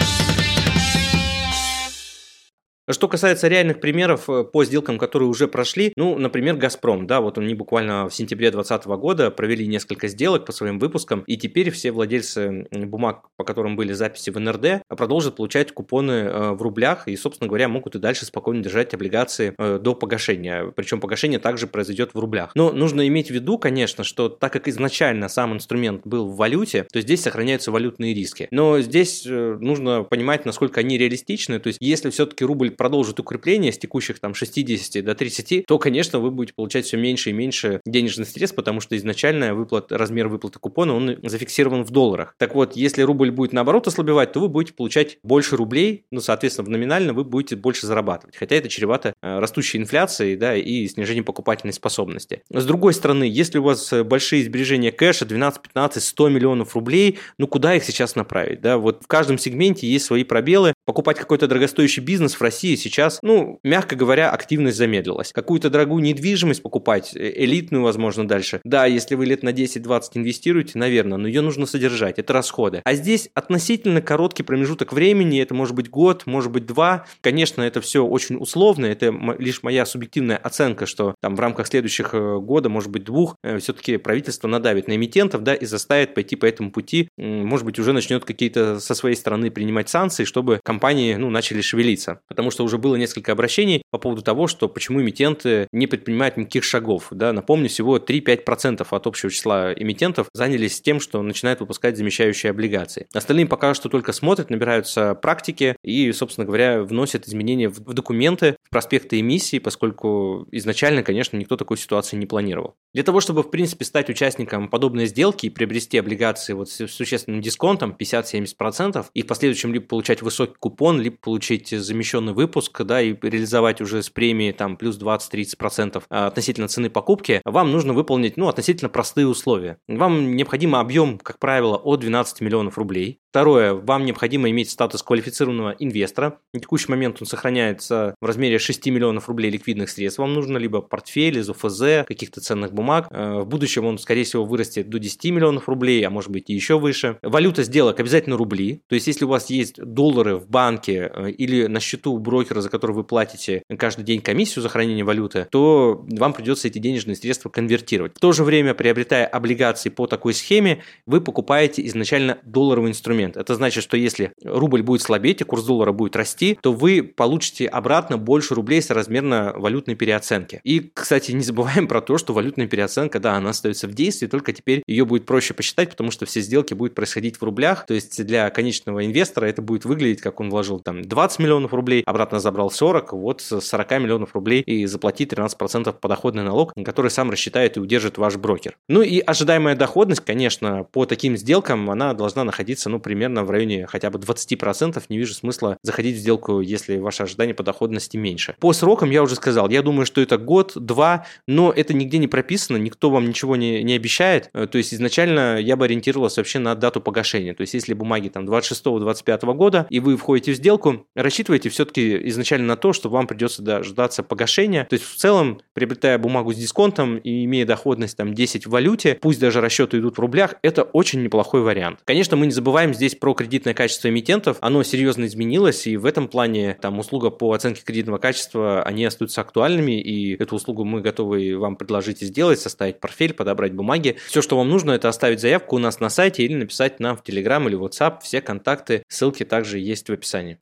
Что 2.91 3.07
касается 3.07 3.47
реальных 3.47 3.79
примеров 3.81 4.27
э, 4.31 4.43
по 4.43 4.65
сделкам, 4.65 4.97
которые 4.97 5.29
уже 5.29 5.47
прошли, 5.47 5.93
ну, 5.95 6.17
например, 6.17 6.55
«Газпром», 6.55 7.05
да, 7.05 7.21
вот 7.21 7.37
они 7.37 7.53
буквально 7.53 8.09
в 8.09 8.15
сентябре 8.15 8.49
2020 8.49 8.87
года 8.99 9.29
провели 9.29 9.67
несколько 9.67 10.07
сделок 10.07 10.45
по 10.45 10.51
своим 10.51 10.79
выпускам, 10.79 11.19
и 11.27 11.37
теперь 11.37 11.69
все 11.69 11.91
владельцы 11.91 12.67
бумаг, 12.71 13.29
по 13.37 13.43
которым 13.43 13.75
были 13.75 13.93
записи 13.93 14.31
в 14.31 14.39
НРД, 14.39 14.81
продолжат 14.87 15.35
получать 15.35 15.71
купоны 15.71 16.11
э, 16.11 16.51
в 16.53 16.63
рублях 16.63 17.07
и, 17.07 17.15
собственно 17.15 17.47
говоря, 17.47 17.67
могут 17.67 17.95
и 17.95 17.99
дальше 17.99 18.25
спокойно 18.25 18.63
держать 18.63 18.91
облигации 18.95 19.53
э, 19.55 19.77
до 19.79 19.93
погашения. 19.93 20.73
Причем 20.75 20.99
погашение 20.99 21.37
также 21.37 21.67
произойдет 21.67 22.15
в 22.15 22.19
рублях. 22.19 22.53
Но 22.55 22.71
нужно 22.71 23.07
иметь 23.07 23.27
в 23.27 23.35
виду, 23.35 23.59
конечно, 23.59 24.03
что 24.03 24.29
так 24.29 24.51
как 24.51 24.67
изначально 24.67 25.29
сам 25.29 25.53
инструмент 25.53 26.07
был 26.07 26.27
в 26.27 26.37
валюте, 26.37 26.87
то 26.91 26.99
здесь 27.01 27.21
сохраняются 27.21 27.71
валютные 27.71 28.15
риски. 28.15 28.47
Но 28.49 28.81
здесь 28.81 29.25
нужно 29.27 30.01
понимать, 30.03 30.45
насколько 30.45 30.79
они 30.79 30.97
реалистичны. 30.97 31.59
То 31.59 31.67
есть, 31.67 31.77
если 31.79 32.09
все-таки 32.09 32.43
рубль 32.43 32.71
продолжит 32.79 33.19
укрепление 33.19 33.73
с 33.73 33.77
текущих 33.77 34.19
там 34.19 34.33
60 34.33 35.03
до 35.03 35.13
30, 35.13 35.65
то, 35.65 35.77
конечно, 35.77 36.19
вы 36.19 36.31
будете 36.31 36.53
получать 36.55 36.85
все 36.85 36.95
меньше 36.95 37.29
и 37.29 37.33
меньше 37.33 37.81
денежный 37.85 38.25
средств, 38.25 38.55
потому 38.55 38.79
что 38.79 38.95
изначально 38.95 39.53
выплат, 39.53 39.91
размер 39.91 40.29
выплаты 40.29 40.59
купона, 40.59 40.95
он 40.95 41.17
зафиксирован 41.21 41.83
в 41.83 41.91
долларах. 41.91 42.35
Так 42.37 42.55
вот, 42.55 42.77
если 42.77 43.01
рубль 43.01 43.31
будет 43.31 43.51
наоборот 43.51 43.87
ослабевать, 43.87 44.31
то 44.31 44.39
вы 44.39 44.47
будете 44.47 44.73
получать 44.73 45.17
больше 45.23 45.57
рублей, 45.57 46.05
ну, 46.09 46.21
соответственно, 46.21 46.67
в 46.67 46.69
номинально 46.69 47.11
вы 47.11 47.25
будете 47.25 47.57
больше 47.57 47.85
зарабатывать. 47.85 48.37
Хотя 48.37 48.55
это 48.55 48.69
чревато 48.69 49.13
э, 49.21 49.39
растущей 49.39 49.77
инфляцией, 49.77 50.37
да, 50.37 50.55
и 50.55 50.87
снижением 50.87 51.25
покупательной 51.25 51.73
способности. 51.73 52.43
С 52.49 52.65
другой 52.65 52.93
стороны, 52.93 53.25
если 53.25 53.57
у 53.57 53.63
вас 53.63 53.91
большие 54.05 54.45
сбережения 54.45 54.93
кэша, 54.93 55.25
12, 55.25 55.63
15, 55.63 56.01
100 56.01 56.29
миллионов 56.29 56.75
рублей, 56.75 57.19
ну, 57.37 57.47
куда 57.47 57.75
их 57.75 57.83
сейчас 57.83 58.15
направить, 58.15 58.61
да? 58.61 58.77
Вот 58.77 59.03
в 59.03 59.07
каждом 59.07 59.37
сегменте 59.37 59.85
есть 59.85 60.05
свои 60.05 60.23
пробелы. 60.23 60.73
Покупать 60.89 61.19
какой-то 61.19 61.45
дорогостоящий 61.45 62.01
бизнес 62.01 62.33
в 62.33 62.41
России 62.41 62.73
сейчас, 62.73 63.19
ну, 63.21 63.59
мягко 63.63 63.95
говоря, 63.95 64.31
активность 64.31 64.75
замедлилась. 64.75 65.31
Какую-то 65.31 65.69
дорогую 65.69 66.01
недвижимость 66.01 66.63
покупать, 66.63 67.15
э, 67.15 67.31
элитную, 67.43 67.83
возможно, 67.83 68.27
дальше. 68.27 68.59
Да, 68.63 68.87
если 68.87 69.13
вы 69.13 69.27
лет 69.27 69.43
на 69.43 69.53
10-20 69.53 70.01
инвестируете, 70.15 70.79
наверное, 70.79 71.19
но 71.19 71.27
ее 71.27 71.41
нужно 71.41 71.67
содержать, 71.67 72.17
это 72.17 72.33
расходы. 72.33 72.81
А 72.83 72.95
здесь 72.95 73.29
относительно 73.35 74.01
короткий 74.01 74.41
промежуток 74.41 74.91
времени, 74.91 75.39
это 75.39 75.53
может 75.53 75.75
быть 75.75 75.91
год, 75.91 76.25
может 76.25 76.51
быть 76.51 76.65
два. 76.65 77.05
Конечно, 77.21 77.61
это 77.61 77.81
все 77.81 78.03
очень 78.03 78.37
условно, 78.37 78.87
это 78.87 79.13
лишь 79.37 79.61
моя 79.61 79.85
субъективная 79.85 80.37
оценка, 80.37 80.87
что 80.87 81.13
там 81.21 81.35
в 81.35 81.39
рамках 81.39 81.67
следующих 81.67 82.15
э, 82.15 82.39
года, 82.39 82.69
может 82.69 82.89
быть, 82.89 83.03
двух, 83.03 83.35
э, 83.43 83.59
все-таки 83.59 83.97
правительство 83.97 84.47
надавит 84.47 84.87
на 84.87 84.95
эмитентов, 84.95 85.43
да, 85.43 85.53
и 85.53 85.67
заставит 85.67 86.15
пойти 86.15 86.35
по 86.35 86.47
этому 86.47 86.71
пути, 86.71 87.09
может 87.15 87.63
быть, 87.63 87.77
уже 87.77 87.93
начнет 87.93 88.25
какие-то 88.25 88.79
со 88.79 88.95
своей 88.95 89.15
стороны 89.15 89.51
принимать 89.51 89.87
санкции, 89.87 90.23
чтобы 90.23 90.59
компании, 90.79 91.15
ну, 91.15 91.29
начали 91.29 91.59
шевелиться. 91.59 92.21
Потому 92.29 92.51
что 92.51 92.63
уже 92.63 92.77
было 92.77 92.95
несколько 92.95 93.33
обращений 93.33 93.83
по 93.91 93.97
поводу 93.97 94.21
того, 94.21 94.47
что 94.47 94.69
почему 94.69 95.01
эмитенты 95.01 95.67
не 95.73 95.87
предпринимают 95.87 96.37
никаких 96.37 96.63
шагов, 96.63 97.07
да, 97.11 97.33
напомню, 97.33 97.67
всего 97.67 97.97
3-5% 97.97 98.87
от 98.89 99.07
общего 99.07 99.29
числа 99.29 99.73
эмитентов 99.73 100.27
занялись 100.33 100.79
тем, 100.79 101.01
что 101.01 101.21
начинают 101.21 101.59
выпускать 101.59 101.97
замещающие 101.97 102.51
облигации. 102.51 103.07
Остальные 103.13 103.47
пока 103.47 103.73
что 103.73 103.89
только 103.89 104.13
смотрят, 104.13 104.49
набираются 104.49 105.15
практики 105.15 105.75
и, 105.83 106.13
собственно 106.13 106.45
говоря, 106.45 106.81
вносят 106.81 107.27
изменения 107.27 107.67
в 107.67 107.93
документы, 107.93 108.55
в 108.63 108.69
проспекты 108.69 109.19
эмиссии, 109.19 109.59
поскольку 109.59 110.47
изначально, 110.51 111.03
конечно, 111.03 111.35
никто 111.35 111.57
такой 111.57 111.77
ситуации 111.77 112.15
не 112.15 112.25
планировал. 112.25 112.75
Для 112.93 113.03
того, 113.03 113.19
чтобы, 113.19 113.43
в 113.43 113.51
принципе, 113.51 113.83
стать 113.83 114.09
участником 114.09 114.69
подобной 114.69 115.07
сделки 115.07 115.47
и 115.47 115.49
приобрести 115.49 115.97
облигации 115.97 116.53
вот 116.53 116.69
с 116.69 116.87
существенным 116.87 117.41
дисконтом 117.41 117.95
50-70% 117.99 119.05
и 119.13 119.23
в 119.23 119.27
последующем 119.27 119.73
либо 119.73 119.85
получать 119.85 120.21
высокий 120.21 120.55
купон, 120.59 121.01
либо 121.01 121.17
получить 121.17 121.69
замещенный 121.69 122.33
выпуск, 122.33 122.81
да, 122.83 123.01
и 123.01 123.15
реализовать 123.21 123.81
уже 123.81 124.03
с 124.03 124.09
премией 124.09 124.51
там 124.51 124.77
плюс 124.77 124.99
20-30% 124.99 126.03
а, 126.09 126.27
относительно 126.27 126.67
цены 126.67 126.89
покупки, 126.89 127.41
вам 127.45 127.71
нужно 127.71 127.93
выполнить, 127.93 128.37
ну, 128.37 128.47
относительно 128.47 128.89
простые 128.89 129.27
условия. 129.27 129.77
Вам 129.87 130.35
необходим 130.35 130.75
объем, 130.75 131.17
как 131.17 131.39
правило, 131.39 131.77
от 131.77 132.01
12 132.01 132.41
миллионов 132.41 132.77
рублей. 132.77 133.19
Второе, 133.29 133.75
вам 133.75 134.05
необходимо 134.05 134.49
иметь 134.49 134.71
статус 134.71 135.03
квалифицированного 135.03 135.75
инвестора. 135.77 136.39
На 136.51 136.59
текущий 136.59 136.89
момент 136.89 137.17
он 137.21 137.27
сохраняется 137.27 138.15
в 138.19 138.25
размере 138.25 138.57
6 138.57 138.87
миллионов 138.87 139.29
рублей 139.29 139.51
ликвидных 139.51 139.91
средств. 139.91 140.17
Вам 140.17 140.33
нужно 140.33 140.57
либо 140.57 140.81
портфель 140.81 141.37
из 141.37 141.47
ОФЗ, 141.47 142.07
каких-то 142.07 142.41
ценных 142.41 142.73
бумаг. 142.73 143.07
Э, 143.11 143.41
в 143.41 143.45
будущем 143.45 143.85
он, 143.85 143.99
скорее 143.99 144.23
всего, 144.23 144.45
вырастет 144.45 144.89
до 144.89 144.97
10 144.97 145.25
миллионов 145.25 145.69
рублей, 145.69 146.03
а 146.07 146.09
может 146.09 146.31
быть 146.31 146.49
и 146.49 146.55
еще 146.55 146.79
выше. 146.79 147.19
Валюта 147.21 147.61
сделок 147.61 147.99
обязательно 147.99 148.35
рубли. 148.35 148.81
То 148.87 148.95
есть, 148.95 149.05
если 149.05 149.25
у 149.25 149.27
вас 149.27 149.51
есть 149.51 149.75
доллары 149.79 150.35
в 150.37 150.49
банке 150.49 151.11
э, 151.13 151.29
или 151.29 151.67
на 151.67 151.79
счету 151.79 152.13
у 152.13 152.17
брокера, 152.17 152.61
за 152.61 152.69
который 152.69 152.93
вы 152.93 153.03
платите 153.03 153.61
каждый 153.77 154.05
день 154.05 154.21
комиссию 154.21 154.63
за 154.63 154.69
хранение 154.69 155.05
валюты, 155.05 155.47
то 155.51 156.03
вам 156.09 156.33
придется 156.33 156.67
эти 156.67 156.79
денежные 156.79 157.15
средства 157.15 157.49
конвертировать. 157.49 158.13
В 158.15 158.19
то 158.19 158.31
же 158.31 158.43
время, 158.43 158.73
приобретая 158.73 159.27
облигации 159.27 159.89
по 159.89 160.07
такой 160.07 160.33
схеме, 160.33 160.81
вы 161.05 161.21
покупаете 161.21 161.85
изначально 161.85 162.39
долларовый 162.43 162.89
инструмент 162.89 163.18
инструмент. 163.19 163.37
Это 163.37 163.55
значит, 163.55 163.83
что 163.83 163.97
если 163.97 164.31
рубль 164.43 164.81
будет 164.81 165.01
слабеть 165.01 165.41
и 165.41 165.43
курс 165.43 165.63
доллара 165.63 165.91
будет 165.91 166.15
расти, 166.15 166.57
то 166.61 166.73
вы 166.73 167.03
получите 167.03 167.65
обратно 167.65 168.17
больше 168.17 168.55
рублей 168.55 168.81
соразмерно 168.81 169.53
валютной 169.55 169.95
переоценки. 169.95 170.61
И, 170.63 170.91
кстати, 170.93 171.31
не 171.31 171.43
забываем 171.43 171.87
про 171.87 172.01
то, 172.01 172.17
что 172.17 172.33
валютная 172.33 172.67
переоценка, 172.67 173.19
да, 173.19 173.35
она 173.35 173.51
остается 173.51 173.87
в 173.87 173.93
действии, 173.93 174.27
только 174.27 174.53
теперь 174.53 174.83
ее 174.87 175.05
будет 175.05 175.25
проще 175.25 175.53
посчитать, 175.53 175.91
потому 175.91 176.11
что 176.11 176.25
все 176.25 176.41
сделки 176.41 176.73
будут 176.73 176.95
происходить 176.95 177.37
в 177.37 177.43
рублях. 177.43 177.85
То 177.85 177.93
есть 177.93 178.23
для 178.25 178.49
конечного 178.49 179.05
инвестора 179.05 179.45
это 179.45 179.61
будет 179.61 179.85
выглядеть, 179.85 180.21
как 180.21 180.39
он 180.39 180.49
вложил 180.49 180.79
там 180.79 181.01
20 181.01 181.39
миллионов 181.39 181.73
рублей, 181.73 182.03
обратно 182.05 182.39
забрал 182.39 182.71
40, 182.71 183.13
вот 183.13 183.41
с 183.41 183.61
40 183.61 183.91
миллионов 183.99 184.35
рублей 184.35 184.61
и 184.61 184.85
заплатить 184.85 185.33
13% 185.33 185.93
подоходный 185.99 186.43
налог, 186.43 186.73
который 186.85 187.11
сам 187.11 187.31
рассчитает 187.31 187.77
и 187.77 187.79
удержит 187.79 188.17
ваш 188.17 188.37
брокер. 188.37 188.77
Ну 188.87 189.01
и 189.01 189.19
ожидаемая 189.19 189.75
доходность, 189.75 190.21
конечно, 190.21 190.83
по 190.83 191.05
таким 191.05 191.37
сделкам, 191.37 191.89
она 191.89 192.13
должна 192.13 192.43
находиться, 192.43 192.89
ну, 192.89 192.99
примерно 193.09 193.43
в 193.43 193.49
районе 193.49 193.87
хотя 193.87 194.11
бы 194.11 194.19
20%. 194.19 195.01
Не 195.09 195.17
вижу 195.17 195.33
смысла 195.33 195.79
заходить 195.81 196.15
в 196.15 196.19
сделку, 196.19 196.61
если 196.61 196.99
ваше 196.99 197.23
ожидание 197.23 197.55
по 197.55 197.63
доходности 197.63 198.17
меньше. 198.17 198.55
По 198.59 198.71
срокам 198.71 199.09
я 199.09 199.23
уже 199.23 199.33
сказал, 199.33 199.67
я 199.71 199.81
думаю, 199.81 200.05
что 200.05 200.21
это 200.21 200.37
год, 200.37 200.73
два, 200.75 201.25
но 201.47 201.73
это 201.75 201.95
нигде 201.95 202.19
не 202.19 202.27
прописано, 202.27 202.77
никто 202.77 203.09
вам 203.09 203.27
ничего 203.27 203.55
не, 203.55 203.81
не 203.81 203.95
обещает. 203.95 204.51
Э, 204.53 204.67
то 204.67 204.77
есть 204.77 204.93
изначально 204.93 205.57
я 205.59 205.75
бы 205.75 205.85
ориентировался 205.85 206.41
вообще 206.41 206.59
на 206.59 206.75
дату 206.75 207.01
погашения. 207.01 207.55
То 207.55 207.61
есть 207.61 207.73
если 207.73 207.95
бумаги 207.95 208.29
там 208.29 208.47
26-25 208.47 209.55
года, 209.55 209.87
и 209.89 209.99
вы 209.99 210.15
входите 210.15 210.51
в 210.51 210.55
сделку, 210.57 211.07
рассчитывайте 211.15 211.69
все-таки 211.69 212.29
изначально 212.29 212.67
на 212.67 212.75
то, 212.75 212.93
что 212.93 213.09
вам 213.09 213.25
придется 213.25 213.63
дождаться 213.63 214.21
погашения. 214.21 214.85
То 214.85 214.93
есть 214.93 215.05
в 215.05 215.15
целом, 215.15 215.61
приобретая 215.73 216.19
бумагу 216.19 216.53
с 216.53 216.57
дисконтом 216.57 217.17
и 217.17 217.43
имея 217.45 217.65
доходность 217.65 218.17
там 218.17 218.35
10 218.35 218.67
в 218.67 218.69
валюте, 218.69 219.17
пусть 219.19 219.39
даже 219.39 219.61
расчеты 219.61 219.97
идут 219.97 220.17
в 220.17 220.19
рублях, 220.19 220.53
это 220.61 220.83
очень 220.83 221.23
неплохой 221.23 221.61
вариант. 221.61 222.01
Конечно, 222.05 222.37
мы 222.37 222.45
не 222.45 222.51
забываем 222.51 222.93
здесь 222.99 223.15
про 223.15 223.33
кредитное 223.33 223.73
качество 223.73 224.09
эмитентов, 224.09 224.57
оно 224.59 224.83
серьезно 224.83 225.25
изменилось, 225.25 225.87
и 225.87 225.95
в 225.95 226.05
этом 226.05 226.27
плане 226.27 226.77
там 226.81 226.99
услуга 226.99 227.29
по 227.29 227.53
оценке 227.53 227.81
кредитного 227.81 228.17
качества, 228.17 228.83
они 228.83 229.05
остаются 229.05 229.39
актуальными, 229.39 230.01
и 230.01 230.35
эту 230.35 230.57
услугу 230.57 230.83
мы 230.83 230.99
готовы 230.99 231.57
вам 231.57 231.77
предложить 231.77 232.21
и 232.21 232.25
сделать, 232.25 232.59
составить 232.59 232.99
портфель, 232.99 233.33
подобрать 233.33 233.73
бумаги. 233.73 234.17
Все, 234.27 234.41
что 234.41 234.57
вам 234.57 234.69
нужно, 234.69 234.91
это 234.91 235.07
оставить 235.07 235.39
заявку 235.39 235.77
у 235.77 235.79
нас 235.79 236.01
на 236.01 236.09
сайте 236.09 236.43
или 236.43 236.55
написать 236.55 236.99
нам 236.99 237.15
в 237.15 237.23
Telegram 237.23 237.65
или 237.67 237.77
WhatsApp. 237.77 238.19
Все 238.21 238.41
контакты, 238.41 239.03
ссылки 239.07 239.45
также 239.45 239.79
есть 239.79 240.09
в 240.09 240.11
описании. 240.11 240.57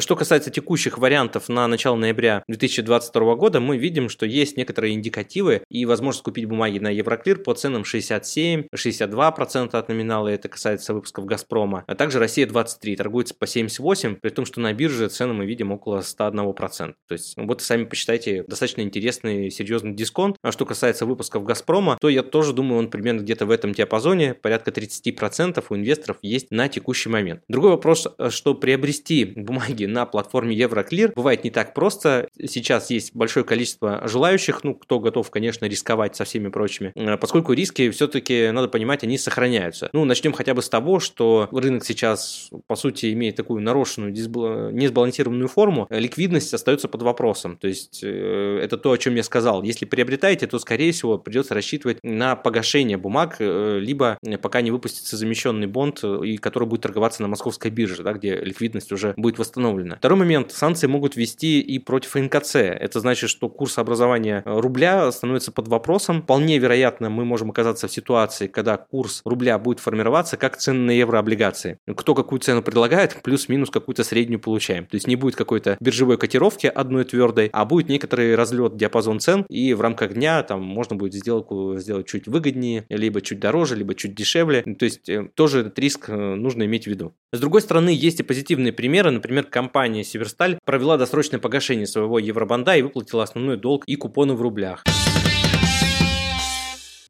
Что 0.00 0.14
касается 0.16 0.50
текущих 0.50 0.98
вариантов 0.98 1.48
на 1.48 1.66
начало 1.66 1.96
ноября 1.96 2.44
2022 2.46 3.34
года, 3.34 3.58
мы 3.58 3.78
видим, 3.78 4.08
что 4.08 4.26
есть 4.26 4.56
некоторые 4.56 4.94
индикативы 4.94 5.62
и 5.68 5.86
возможность 5.86 6.22
купить 6.22 6.44
бумаги 6.44 6.78
на 6.78 6.88
Евроклир 6.88 7.38
по 7.38 7.52
ценам 7.54 7.82
67-62% 7.82 9.70
от 9.74 9.88
номинала, 9.88 10.28
это 10.28 10.48
касается 10.48 10.94
выпусков 10.94 11.24
Газпрома, 11.24 11.84
а 11.88 11.94
также 11.96 12.20
Россия-23 12.20 12.96
торгуется 12.96 13.34
по 13.34 13.46
78, 13.46 14.16
при 14.16 14.30
том, 14.30 14.44
что 14.44 14.60
на 14.60 14.72
бирже 14.72 15.08
цены 15.08 15.32
мы 15.32 15.46
видим 15.46 15.72
около 15.72 15.98
101%. 16.00 16.94
То 17.08 17.12
есть 17.12 17.34
вот 17.36 17.60
сами 17.62 17.84
посчитайте, 17.84 18.44
достаточно 18.44 18.82
интересный, 18.82 19.50
серьезный 19.50 19.94
дисконт. 19.94 20.36
А 20.42 20.52
что 20.52 20.64
касается 20.64 21.06
выпусков 21.06 21.42
Газпрома, 21.44 21.98
то 22.00 22.08
я 22.08 22.22
тоже 22.22 22.52
думаю, 22.52 22.78
он 22.78 22.90
примерно 22.90 23.20
где-то 23.20 23.46
в 23.46 23.50
этом 23.50 23.72
диапазоне, 23.72 24.34
порядка 24.34 24.70
30% 24.70 25.64
у 25.68 25.74
инвесторов 25.74 26.18
есть 26.22 26.52
на 26.52 26.68
текущий 26.68 27.08
момент. 27.08 27.42
Другой 27.48 27.70
вопрос, 27.70 28.06
что 28.28 28.54
приобрести 28.54 29.24
бумаги 29.24 29.87
на 29.88 30.06
платформе 30.06 30.54
Евроклир 30.54 31.12
бывает 31.14 31.44
не 31.44 31.50
так 31.50 31.74
просто. 31.74 32.28
Сейчас 32.38 32.90
есть 32.90 33.14
большое 33.14 33.44
количество 33.44 34.06
желающих, 34.06 34.64
ну, 34.64 34.74
кто 34.74 35.00
готов, 35.00 35.30
конечно, 35.30 35.64
рисковать 35.66 36.16
со 36.16 36.24
всеми 36.24 36.48
прочими, 36.48 36.92
э, 36.94 37.16
поскольку 37.16 37.52
риски 37.52 37.90
все-таки, 37.90 38.50
надо 38.50 38.68
понимать, 38.68 39.02
они 39.04 39.18
сохраняются. 39.18 39.90
Ну, 39.92 40.04
начнем 40.04 40.32
хотя 40.32 40.54
бы 40.54 40.62
с 40.62 40.68
того, 40.68 41.00
что 41.00 41.48
рынок 41.50 41.84
сейчас, 41.84 42.50
по 42.66 42.76
сути, 42.76 43.12
имеет 43.12 43.36
такую 43.36 43.62
нарушенную, 43.62 44.12
несбалансированную 44.12 45.48
форму, 45.48 45.86
ликвидность 45.90 46.52
остается 46.54 46.88
под 46.88 47.02
вопросом. 47.02 47.56
То 47.56 47.68
есть, 47.68 48.00
э, 48.02 48.60
это 48.62 48.76
то, 48.76 48.92
о 48.92 48.98
чем 48.98 49.14
я 49.14 49.22
сказал. 49.22 49.62
Если 49.62 49.84
приобретаете, 49.84 50.46
то, 50.46 50.58
скорее 50.58 50.92
всего, 50.92 51.18
придется 51.18 51.54
рассчитывать 51.54 51.98
на 52.02 52.36
погашение 52.36 52.96
бумаг, 52.96 53.36
э, 53.38 53.78
либо 53.80 54.18
пока 54.42 54.60
не 54.60 54.70
выпустится 54.70 55.16
замещенный 55.16 55.66
бонд, 55.66 56.02
и 56.04 56.36
который 56.36 56.68
будет 56.68 56.82
торговаться 56.82 57.22
на 57.22 57.28
московской 57.28 57.70
бирже, 57.70 58.02
да, 58.02 58.12
где 58.12 58.36
ликвидность 58.36 58.92
уже 58.92 59.14
будет 59.16 59.38
восстановлена. 59.38 59.67
Второй 59.96 60.18
момент. 60.18 60.52
Санкции 60.52 60.86
могут 60.86 61.16
ввести 61.16 61.60
и 61.60 61.78
против 61.78 62.14
НКЦ. 62.14 62.56
Это 62.56 63.00
значит, 63.00 63.30
что 63.30 63.48
курс 63.48 63.78
образования 63.78 64.42
рубля 64.44 65.10
становится 65.12 65.52
под 65.52 65.68
вопросом. 65.68 66.22
Вполне 66.22 66.58
вероятно, 66.58 67.10
мы 67.10 67.24
можем 67.24 67.50
оказаться 67.50 67.88
в 67.88 67.92
ситуации, 67.92 68.46
когда 68.46 68.76
курс 68.76 69.22
рубля 69.24 69.58
будет 69.58 69.80
формироваться 69.80 70.36
как 70.36 70.56
цены 70.56 70.78
на 70.78 70.90
еврооблигации. 70.92 71.78
Кто 71.96 72.14
какую 72.14 72.40
цену 72.40 72.62
предлагает, 72.62 73.20
плюс-минус 73.22 73.70
какую-то 73.70 74.04
среднюю 74.04 74.40
получаем. 74.40 74.86
То 74.86 74.94
есть 74.94 75.06
не 75.06 75.16
будет 75.16 75.36
какой-то 75.36 75.76
биржевой 75.80 76.18
котировки 76.18 76.66
одной 76.66 77.04
твердой, 77.04 77.50
а 77.52 77.64
будет 77.64 77.88
некоторый 77.88 78.34
разлет 78.34 78.76
диапазон 78.76 79.20
цен, 79.20 79.44
и 79.48 79.74
в 79.74 79.80
рамках 79.80 80.14
дня 80.14 80.42
там 80.42 80.62
можно 80.62 80.96
будет 80.96 81.14
сделку 81.14 81.76
сделать 81.76 82.06
чуть 82.06 82.26
выгоднее, 82.26 82.86
либо 82.88 83.20
чуть 83.20 83.40
дороже, 83.40 83.76
либо 83.76 83.94
чуть 83.94 84.14
дешевле. 84.14 84.62
То 84.62 84.84
есть 84.84 85.08
э, 85.08 85.28
тоже 85.34 85.60
этот 85.60 85.78
риск 85.78 86.08
э, 86.08 86.14
нужно 86.14 86.64
иметь 86.64 86.84
в 86.84 86.86
виду. 86.88 87.14
С 87.32 87.40
другой 87.40 87.60
стороны, 87.60 87.90
есть 87.90 88.20
и 88.20 88.22
позитивные 88.22 88.72
примеры. 88.72 89.10
Например, 89.10 89.44
компания 89.58 90.04
Северсталь 90.04 90.60
провела 90.64 90.96
досрочное 90.96 91.40
погашение 91.40 91.88
своего 91.88 92.20
евробанда 92.20 92.76
и 92.76 92.82
выплатила 92.82 93.24
основной 93.24 93.56
долг 93.56 93.82
и 93.86 93.96
купоны 93.96 94.34
в 94.34 94.40
рублях. 94.40 94.84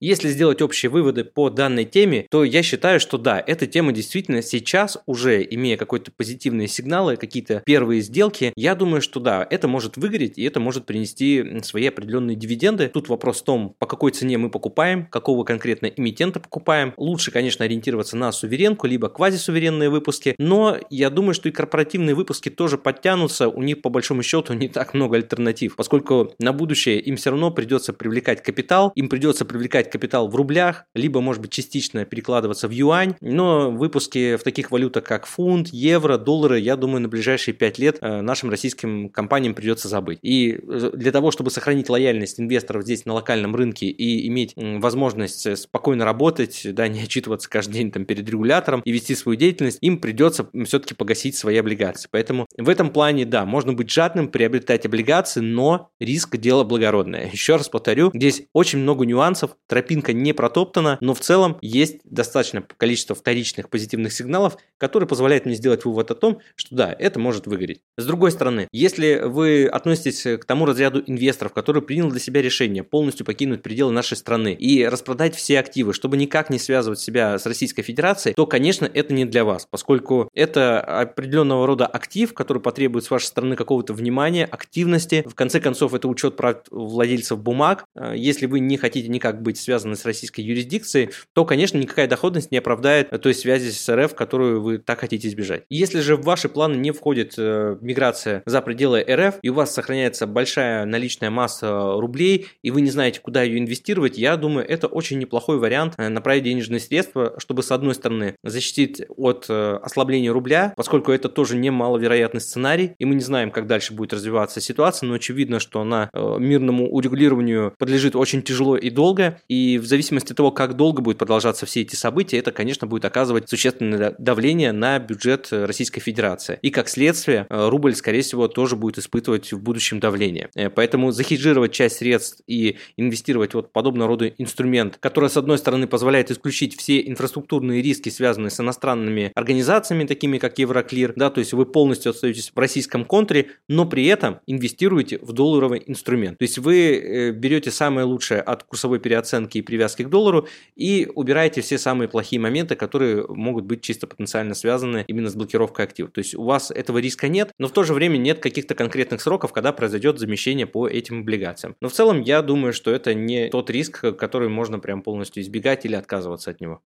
Если 0.00 0.28
сделать 0.28 0.62
общие 0.62 0.90
выводы 0.90 1.24
по 1.24 1.50
данной 1.50 1.84
теме, 1.84 2.26
то 2.30 2.44
я 2.44 2.62
считаю, 2.62 3.00
что 3.00 3.18
да, 3.18 3.42
эта 3.44 3.66
тема 3.66 3.92
действительно 3.92 4.42
сейчас 4.42 4.98
уже, 5.06 5.42
имея 5.42 5.76
какие-то 5.76 6.12
позитивные 6.12 6.68
сигналы, 6.68 7.16
какие-то 7.16 7.62
первые 7.66 8.00
сделки, 8.00 8.52
я 8.56 8.74
думаю, 8.74 9.00
что 9.00 9.20
да, 9.20 9.46
это 9.48 9.66
может 9.66 9.96
выгореть 9.96 10.38
и 10.38 10.44
это 10.44 10.60
может 10.60 10.86
принести 10.86 11.60
свои 11.62 11.86
определенные 11.86 12.36
дивиденды. 12.36 12.88
Тут 12.88 13.08
вопрос 13.08 13.40
в 13.40 13.44
том, 13.44 13.74
по 13.78 13.86
какой 13.86 14.12
цене 14.12 14.38
мы 14.38 14.50
покупаем, 14.50 15.06
какого 15.06 15.44
конкретно 15.44 15.86
эмитента 15.86 16.40
покупаем. 16.40 16.94
Лучше, 16.96 17.30
конечно, 17.30 17.64
ориентироваться 17.64 18.16
на 18.16 18.30
суверенку, 18.32 18.86
либо 18.86 19.08
квазисуверенные 19.08 19.90
выпуски, 19.90 20.34
но 20.38 20.78
я 20.90 21.10
думаю, 21.10 21.34
что 21.34 21.48
и 21.48 21.52
корпоративные 21.52 22.14
выпуски 22.14 22.48
тоже 22.48 22.78
подтянутся, 22.78 23.48
у 23.48 23.62
них 23.62 23.82
по 23.82 23.90
большому 23.90 24.22
счету 24.22 24.52
не 24.54 24.68
так 24.68 24.94
много 24.94 25.16
альтернатив, 25.16 25.76
поскольку 25.76 26.34
на 26.38 26.52
будущее 26.52 27.00
им 27.00 27.16
все 27.16 27.30
равно 27.30 27.50
придется 27.50 27.92
привлекать 27.92 28.42
капитал, 28.42 28.92
им 28.94 29.08
придется 29.08 29.44
привлекать 29.44 29.87
держать 29.88 29.90
капитал 29.90 30.28
в 30.28 30.36
рублях, 30.36 30.84
либо, 30.94 31.20
может 31.20 31.42
быть, 31.42 31.50
частично 31.50 32.04
перекладываться 32.04 32.68
в 32.68 32.70
юань. 32.70 33.14
Но 33.20 33.70
выпуски 33.70 34.36
в 34.36 34.42
таких 34.42 34.70
валютах, 34.70 35.04
как 35.04 35.26
фунт, 35.26 35.68
евро, 35.68 36.18
доллары, 36.18 36.60
я 36.60 36.76
думаю, 36.76 37.00
на 37.00 37.08
ближайшие 37.08 37.54
5 37.54 37.78
лет 37.78 37.98
э, 38.00 38.20
нашим 38.20 38.50
российским 38.50 39.08
компаниям 39.08 39.54
придется 39.54 39.88
забыть. 39.88 40.18
И 40.22 40.52
э, 40.52 40.90
для 40.94 41.12
того, 41.12 41.30
чтобы 41.30 41.50
сохранить 41.50 41.88
лояльность 41.88 42.40
инвесторов 42.40 42.82
здесь 42.84 43.06
на 43.06 43.14
локальном 43.14 43.54
рынке 43.56 43.86
и 43.86 44.28
иметь 44.28 44.52
возможность 44.56 45.46
э, 45.46 45.56
спокойно 45.56 46.04
работать, 46.04 46.62
да, 46.72 46.88
не 46.88 47.02
отчитываться 47.02 47.48
каждый 47.48 47.74
день 47.74 47.90
там 47.90 48.04
перед 48.04 48.28
регулятором 48.28 48.82
и 48.84 48.92
вести 48.92 49.14
свою 49.14 49.36
деятельность, 49.36 49.78
им 49.80 49.98
придется 49.98 50.48
все-таки 50.64 50.94
погасить 50.94 51.36
свои 51.36 51.56
облигации. 51.56 52.08
Поэтому 52.10 52.46
в 52.56 52.68
этом 52.68 52.90
плане, 52.90 53.24
да, 53.24 53.44
можно 53.44 53.72
быть 53.72 53.90
жадным, 53.90 54.28
приобретать 54.28 54.86
облигации, 54.86 55.40
но 55.40 55.90
риск– 56.00 56.36
дело 56.38 56.64
благородное. 56.64 57.30
Еще 57.32 57.56
раз 57.56 57.68
повторю, 57.68 58.10
здесь 58.14 58.42
очень 58.52 58.78
много 58.78 59.04
нюансов, 59.06 59.56
тропинка 59.78 60.12
не 60.12 60.32
протоптана, 60.32 60.98
но 61.00 61.14
в 61.14 61.20
целом 61.20 61.56
есть 61.60 62.00
достаточное 62.02 62.64
количество 62.76 63.14
вторичных 63.14 63.68
позитивных 63.70 64.12
сигналов, 64.12 64.56
которые 64.76 65.08
позволяют 65.08 65.46
мне 65.46 65.54
сделать 65.54 65.84
вывод 65.84 66.10
о 66.10 66.16
том, 66.16 66.40
что 66.56 66.74
да, 66.74 66.96
это 66.98 67.20
может 67.20 67.46
выгореть. 67.46 67.80
С 67.96 68.04
другой 68.04 68.32
стороны, 68.32 68.66
если 68.72 69.22
вы 69.24 69.66
относитесь 69.66 70.40
к 70.40 70.44
тому 70.44 70.66
разряду 70.66 71.00
инвесторов, 71.06 71.52
который 71.52 71.80
принял 71.80 72.08
для 72.08 72.18
себя 72.18 72.42
решение 72.42 72.82
полностью 72.82 73.24
покинуть 73.24 73.62
пределы 73.62 73.92
нашей 73.92 74.16
страны 74.16 74.52
и 74.52 74.84
распродать 74.84 75.36
все 75.36 75.60
активы, 75.60 75.92
чтобы 75.92 76.16
никак 76.16 76.50
не 76.50 76.58
связывать 76.58 76.98
себя 76.98 77.38
с 77.38 77.46
Российской 77.46 77.82
Федерацией, 77.82 78.34
то, 78.34 78.46
конечно, 78.46 78.90
это 78.92 79.14
не 79.14 79.26
для 79.26 79.44
вас, 79.44 79.68
поскольку 79.70 80.28
это 80.34 80.80
определенного 80.80 81.68
рода 81.68 81.86
актив, 81.86 82.34
который 82.34 82.60
потребует 82.60 83.04
с 83.04 83.10
вашей 83.12 83.26
стороны 83.26 83.54
какого-то 83.54 83.92
внимания, 83.92 84.44
активности. 84.44 85.24
В 85.24 85.36
конце 85.36 85.60
концов, 85.60 85.94
это 85.94 86.08
учет 86.08 86.36
прав 86.36 86.62
владельцев 86.70 87.38
бумаг. 87.38 87.84
Если 88.14 88.46
вы 88.46 88.58
не 88.58 88.76
хотите 88.76 89.08
никак 89.08 89.40
быть 89.40 89.58
связаны 89.68 89.96
с 89.96 90.06
российской 90.06 90.40
юрисдикцией, 90.40 91.10
то, 91.34 91.44
конечно, 91.44 91.76
никакая 91.76 92.06
доходность 92.06 92.50
не 92.50 92.56
оправдает 92.56 93.10
той 93.20 93.34
связи 93.34 93.70
с 93.70 93.94
РФ, 93.94 94.14
которую 94.14 94.62
вы 94.62 94.78
так 94.78 95.00
хотите 95.00 95.28
избежать. 95.28 95.64
Если 95.68 96.00
же 96.00 96.16
в 96.16 96.22
ваши 96.22 96.48
планы 96.48 96.76
не 96.76 96.90
входит 96.90 97.34
э, 97.36 97.76
миграция 97.82 98.42
за 98.46 98.62
пределы 98.62 99.04
РФ, 99.06 99.34
и 99.42 99.50
у 99.50 99.54
вас 99.54 99.74
сохраняется 99.74 100.26
большая 100.26 100.86
наличная 100.86 101.28
масса 101.28 101.92
рублей, 102.00 102.46
и 102.62 102.70
вы 102.70 102.80
не 102.80 102.88
знаете, 102.90 103.20
куда 103.20 103.42
ее 103.42 103.58
инвестировать, 103.58 104.16
я 104.16 104.38
думаю, 104.38 104.66
это 104.66 104.86
очень 104.86 105.18
неплохой 105.18 105.58
вариант 105.58 105.92
э, 105.98 106.08
направить 106.08 106.44
денежные 106.44 106.80
средства, 106.80 107.34
чтобы, 107.36 107.62
с 107.62 107.70
одной 107.70 107.94
стороны, 107.94 108.36
защитить 108.42 109.02
от 109.18 109.46
э, 109.50 109.78
ослабления 109.82 110.32
рубля, 110.32 110.72
поскольку 110.76 111.12
это 111.12 111.28
тоже 111.28 111.56
немаловероятный 111.56 112.40
сценарий, 112.40 112.92
и 112.98 113.04
мы 113.04 113.16
не 113.16 113.22
знаем, 113.22 113.50
как 113.50 113.66
дальше 113.66 113.92
будет 113.92 114.14
развиваться 114.14 114.62
ситуация, 114.62 115.08
но 115.08 115.14
очевидно, 115.16 115.60
что 115.60 115.82
она 115.82 116.08
э, 116.14 116.36
мирному 116.38 116.90
урегулированию 116.90 117.74
подлежит 117.78 118.16
очень 118.16 118.40
тяжело 118.40 118.78
и 118.78 118.88
долго, 118.88 119.40
и 119.48 119.57
и 119.58 119.78
в 119.78 119.86
зависимости 119.86 120.30
от 120.30 120.36
того, 120.36 120.52
как 120.52 120.76
долго 120.76 121.02
будет 121.02 121.18
продолжаться 121.18 121.66
все 121.66 121.80
эти 121.80 121.96
события, 121.96 122.38
это, 122.38 122.52
конечно, 122.52 122.86
будет 122.86 123.04
оказывать 123.04 123.48
существенное 123.48 124.14
давление 124.18 124.70
на 124.70 124.98
бюджет 125.00 125.48
Российской 125.50 126.00
Федерации. 126.00 126.60
И 126.62 126.70
как 126.70 126.88
следствие, 126.88 127.46
э, 127.48 127.68
рубль, 127.68 127.94
скорее 127.96 128.22
всего, 128.22 128.46
тоже 128.46 128.76
будет 128.76 128.98
испытывать 128.98 129.52
в 129.52 129.60
будущем 129.60 129.98
давление. 129.98 130.50
Э, 130.54 130.70
поэтому 130.70 131.10
захеджировать 131.10 131.72
часть 131.72 131.96
средств 131.96 132.40
и 132.46 132.76
инвестировать 132.96 133.54
вот 133.54 133.72
подобного 133.72 134.08
рода 134.08 134.28
инструмент, 134.28 134.96
который, 135.00 135.28
с 135.28 135.36
одной 135.36 135.58
стороны, 135.58 135.88
позволяет 135.88 136.30
исключить 136.30 136.78
все 136.78 137.00
инфраструктурные 137.00 137.82
риски, 137.82 138.10
связанные 138.10 138.50
с 138.50 138.60
иностранными 138.60 139.32
организациями, 139.34 140.04
такими 140.04 140.38
как 140.38 140.58
Евроклир, 140.58 141.14
да, 141.16 141.30
то 141.30 141.40
есть 141.40 141.52
вы 141.52 141.66
полностью 141.66 142.10
остаетесь 142.10 142.52
в 142.54 142.58
российском 142.58 143.04
контуре, 143.04 143.48
но 143.66 143.86
при 143.86 144.06
этом 144.06 144.38
инвестируете 144.46 145.18
в 145.20 145.32
долларовый 145.32 145.82
инструмент. 145.84 146.38
То 146.38 146.44
есть 146.44 146.58
вы 146.58 146.76
э, 146.76 147.30
берете 147.32 147.72
самое 147.72 148.06
лучшее 148.06 148.40
от 148.40 148.62
курсовой 148.62 149.00
переоценки 149.00 149.47
оценки 149.48 149.58
и 149.58 149.62
привязки 149.62 150.02
к 150.02 150.08
доллару 150.08 150.46
и 150.76 151.08
убираете 151.14 151.60
все 151.60 151.78
самые 151.78 152.08
плохие 152.08 152.40
моменты, 152.40 152.76
которые 152.76 153.26
могут 153.28 153.64
быть 153.64 153.80
чисто 153.82 154.06
потенциально 154.06 154.54
связаны 154.54 155.04
именно 155.08 155.30
с 155.30 155.34
блокировкой 155.34 155.86
активов. 155.86 156.12
То 156.12 156.20
есть 156.20 156.34
у 156.34 156.44
вас 156.44 156.70
этого 156.70 156.98
риска 156.98 157.28
нет, 157.28 157.50
но 157.58 157.68
в 157.68 157.72
то 157.72 157.82
же 157.82 157.94
время 157.94 158.18
нет 158.18 158.40
каких-то 158.40 158.74
конкретных 158.74 159.20
сроков, 159.20 159.52
когда 159.52 159.72
произойдет 159.72 160.18
замещение 160.18 160.66
по 160.66 160.86
этим 160.88 161.20
облигациям. 161.20 161.74
Но 161.80 161.88
в 161.88 161.92
целом 161.92 162.20
я 162.20 162.42
думаю, 162.42 162.72
что 162.72 162.90
это 162.90 163.14
не 163.14 163.48
тот 163.48 163.70
риск, 163.70 164.16
который 164.16 164.48
можно 164.48 164.78
прям 164.78 165.02
полностью 165.02 165.42
избегать 165.42 165.84
или 165.84 165.94
отказываться 165.94 166.50
от 166.50 166.60
него. 166.60 166.80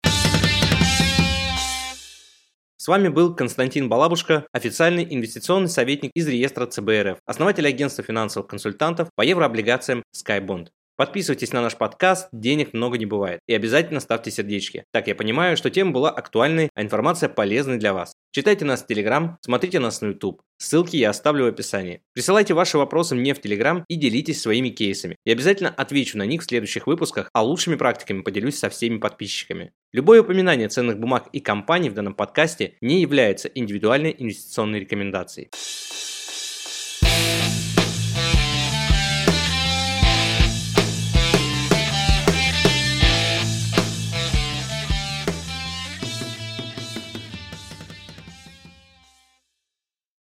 С 2.76 2.88
вами 2.88 3.08
был 3.08 3.36
Константин 3.36 3.88
Балабушка, 3.88 4.44
официальный 4.52 5.06
инвестиционный 5.08 5.68
советник 5.68 6.10
из 6.14 6.26
реестра 6.26 6.66
ЦБРФ, 6.66 7.18
основатель 7.26 7.68
агентства 7.68 8.02
финансовых 8.02 8.48
консультантов 8.48 9.08
по 9.14 9.22
еврооблигациям 9.22 10.02
SkyBond. 10.12 10.66
Подписывайтесь 11.02 11.52
на 11.52 11.60
наш 11.62 11.76
подкаст, 11.76 12.28
денег 12.30 12.74
много 12.74 12.96
не 12.96 13.06
бывает. 13.06 13.40
И 13.48 13.54
обязательно 13.54 13.98
ставьте 13.98 14.30
сердечки. 14.30 14.84
Так 14.92 15.08
я 15.08 15.16
понимаю, 15.16 15.56
что 15.56 15.68
тема 15.68 15.90
была 15.90 16.10
актуальной, 16.10 16.70
а 16.76 16.82
информация 16.82 17.28
полезной 17.28 17.78
для 17.78 17.92
вас. 17.92 18.12
Читайте 18.30 18.64
нас 18.64 18.84
в 18.84 18.86
Телеграм, 18.86 19.36
смотрите 19.40 19.80
нас 19.80 20.00
на 20.00 20.10
YouTube. 20.10 20.42
Ссылки 20.58 20.94
я 20.94 21.10
оставлю 21.10 21.46
в 21.46 21.48
описании. 21.48 22.02
Присылайте 22.14 22.54
ваши 22.54 22.78
вопросы 22.78 23.16
мне 23.16 23.34
в 23.34 23.40
Телеграм 23.40 23.84
и 23.88 23.96
делитесь 23.96 24.40
своими 24.40 24.68
кейсами. 24.68 25.16
Я 25.24 25.32
обязательно 25.32 25.70
отвечу 25.70 26.18
на 26.18 26.22
них 26.24 26.42
в 26.42 26.44
следующих 26.44 26.86
выпусках, 26.86 27.30
а 27.32 27.42
лучшими 27.42 27.74
практиками 27.74 28.22
поделюсь 28.22 28.58
со 28.60 28.70
всеми 28.70 28.98
подписчиками. 28.98 29.72
Любое 29.90 30.22
упоминание 30.22 30.68
ценных 30.68 31.00
бумаг 31.00 31.28
и 31.32 31.40
компаний 31.40 31.90
в 31.90 31.94
данном 31.94 32.14
подкасте 32.14 32.74
не 32.80 33.00
является 33.00 33.48
индивидуальной 33.48 34.14
инвестиционной 34.16 34.78
рекомендацией. 34.78 35.50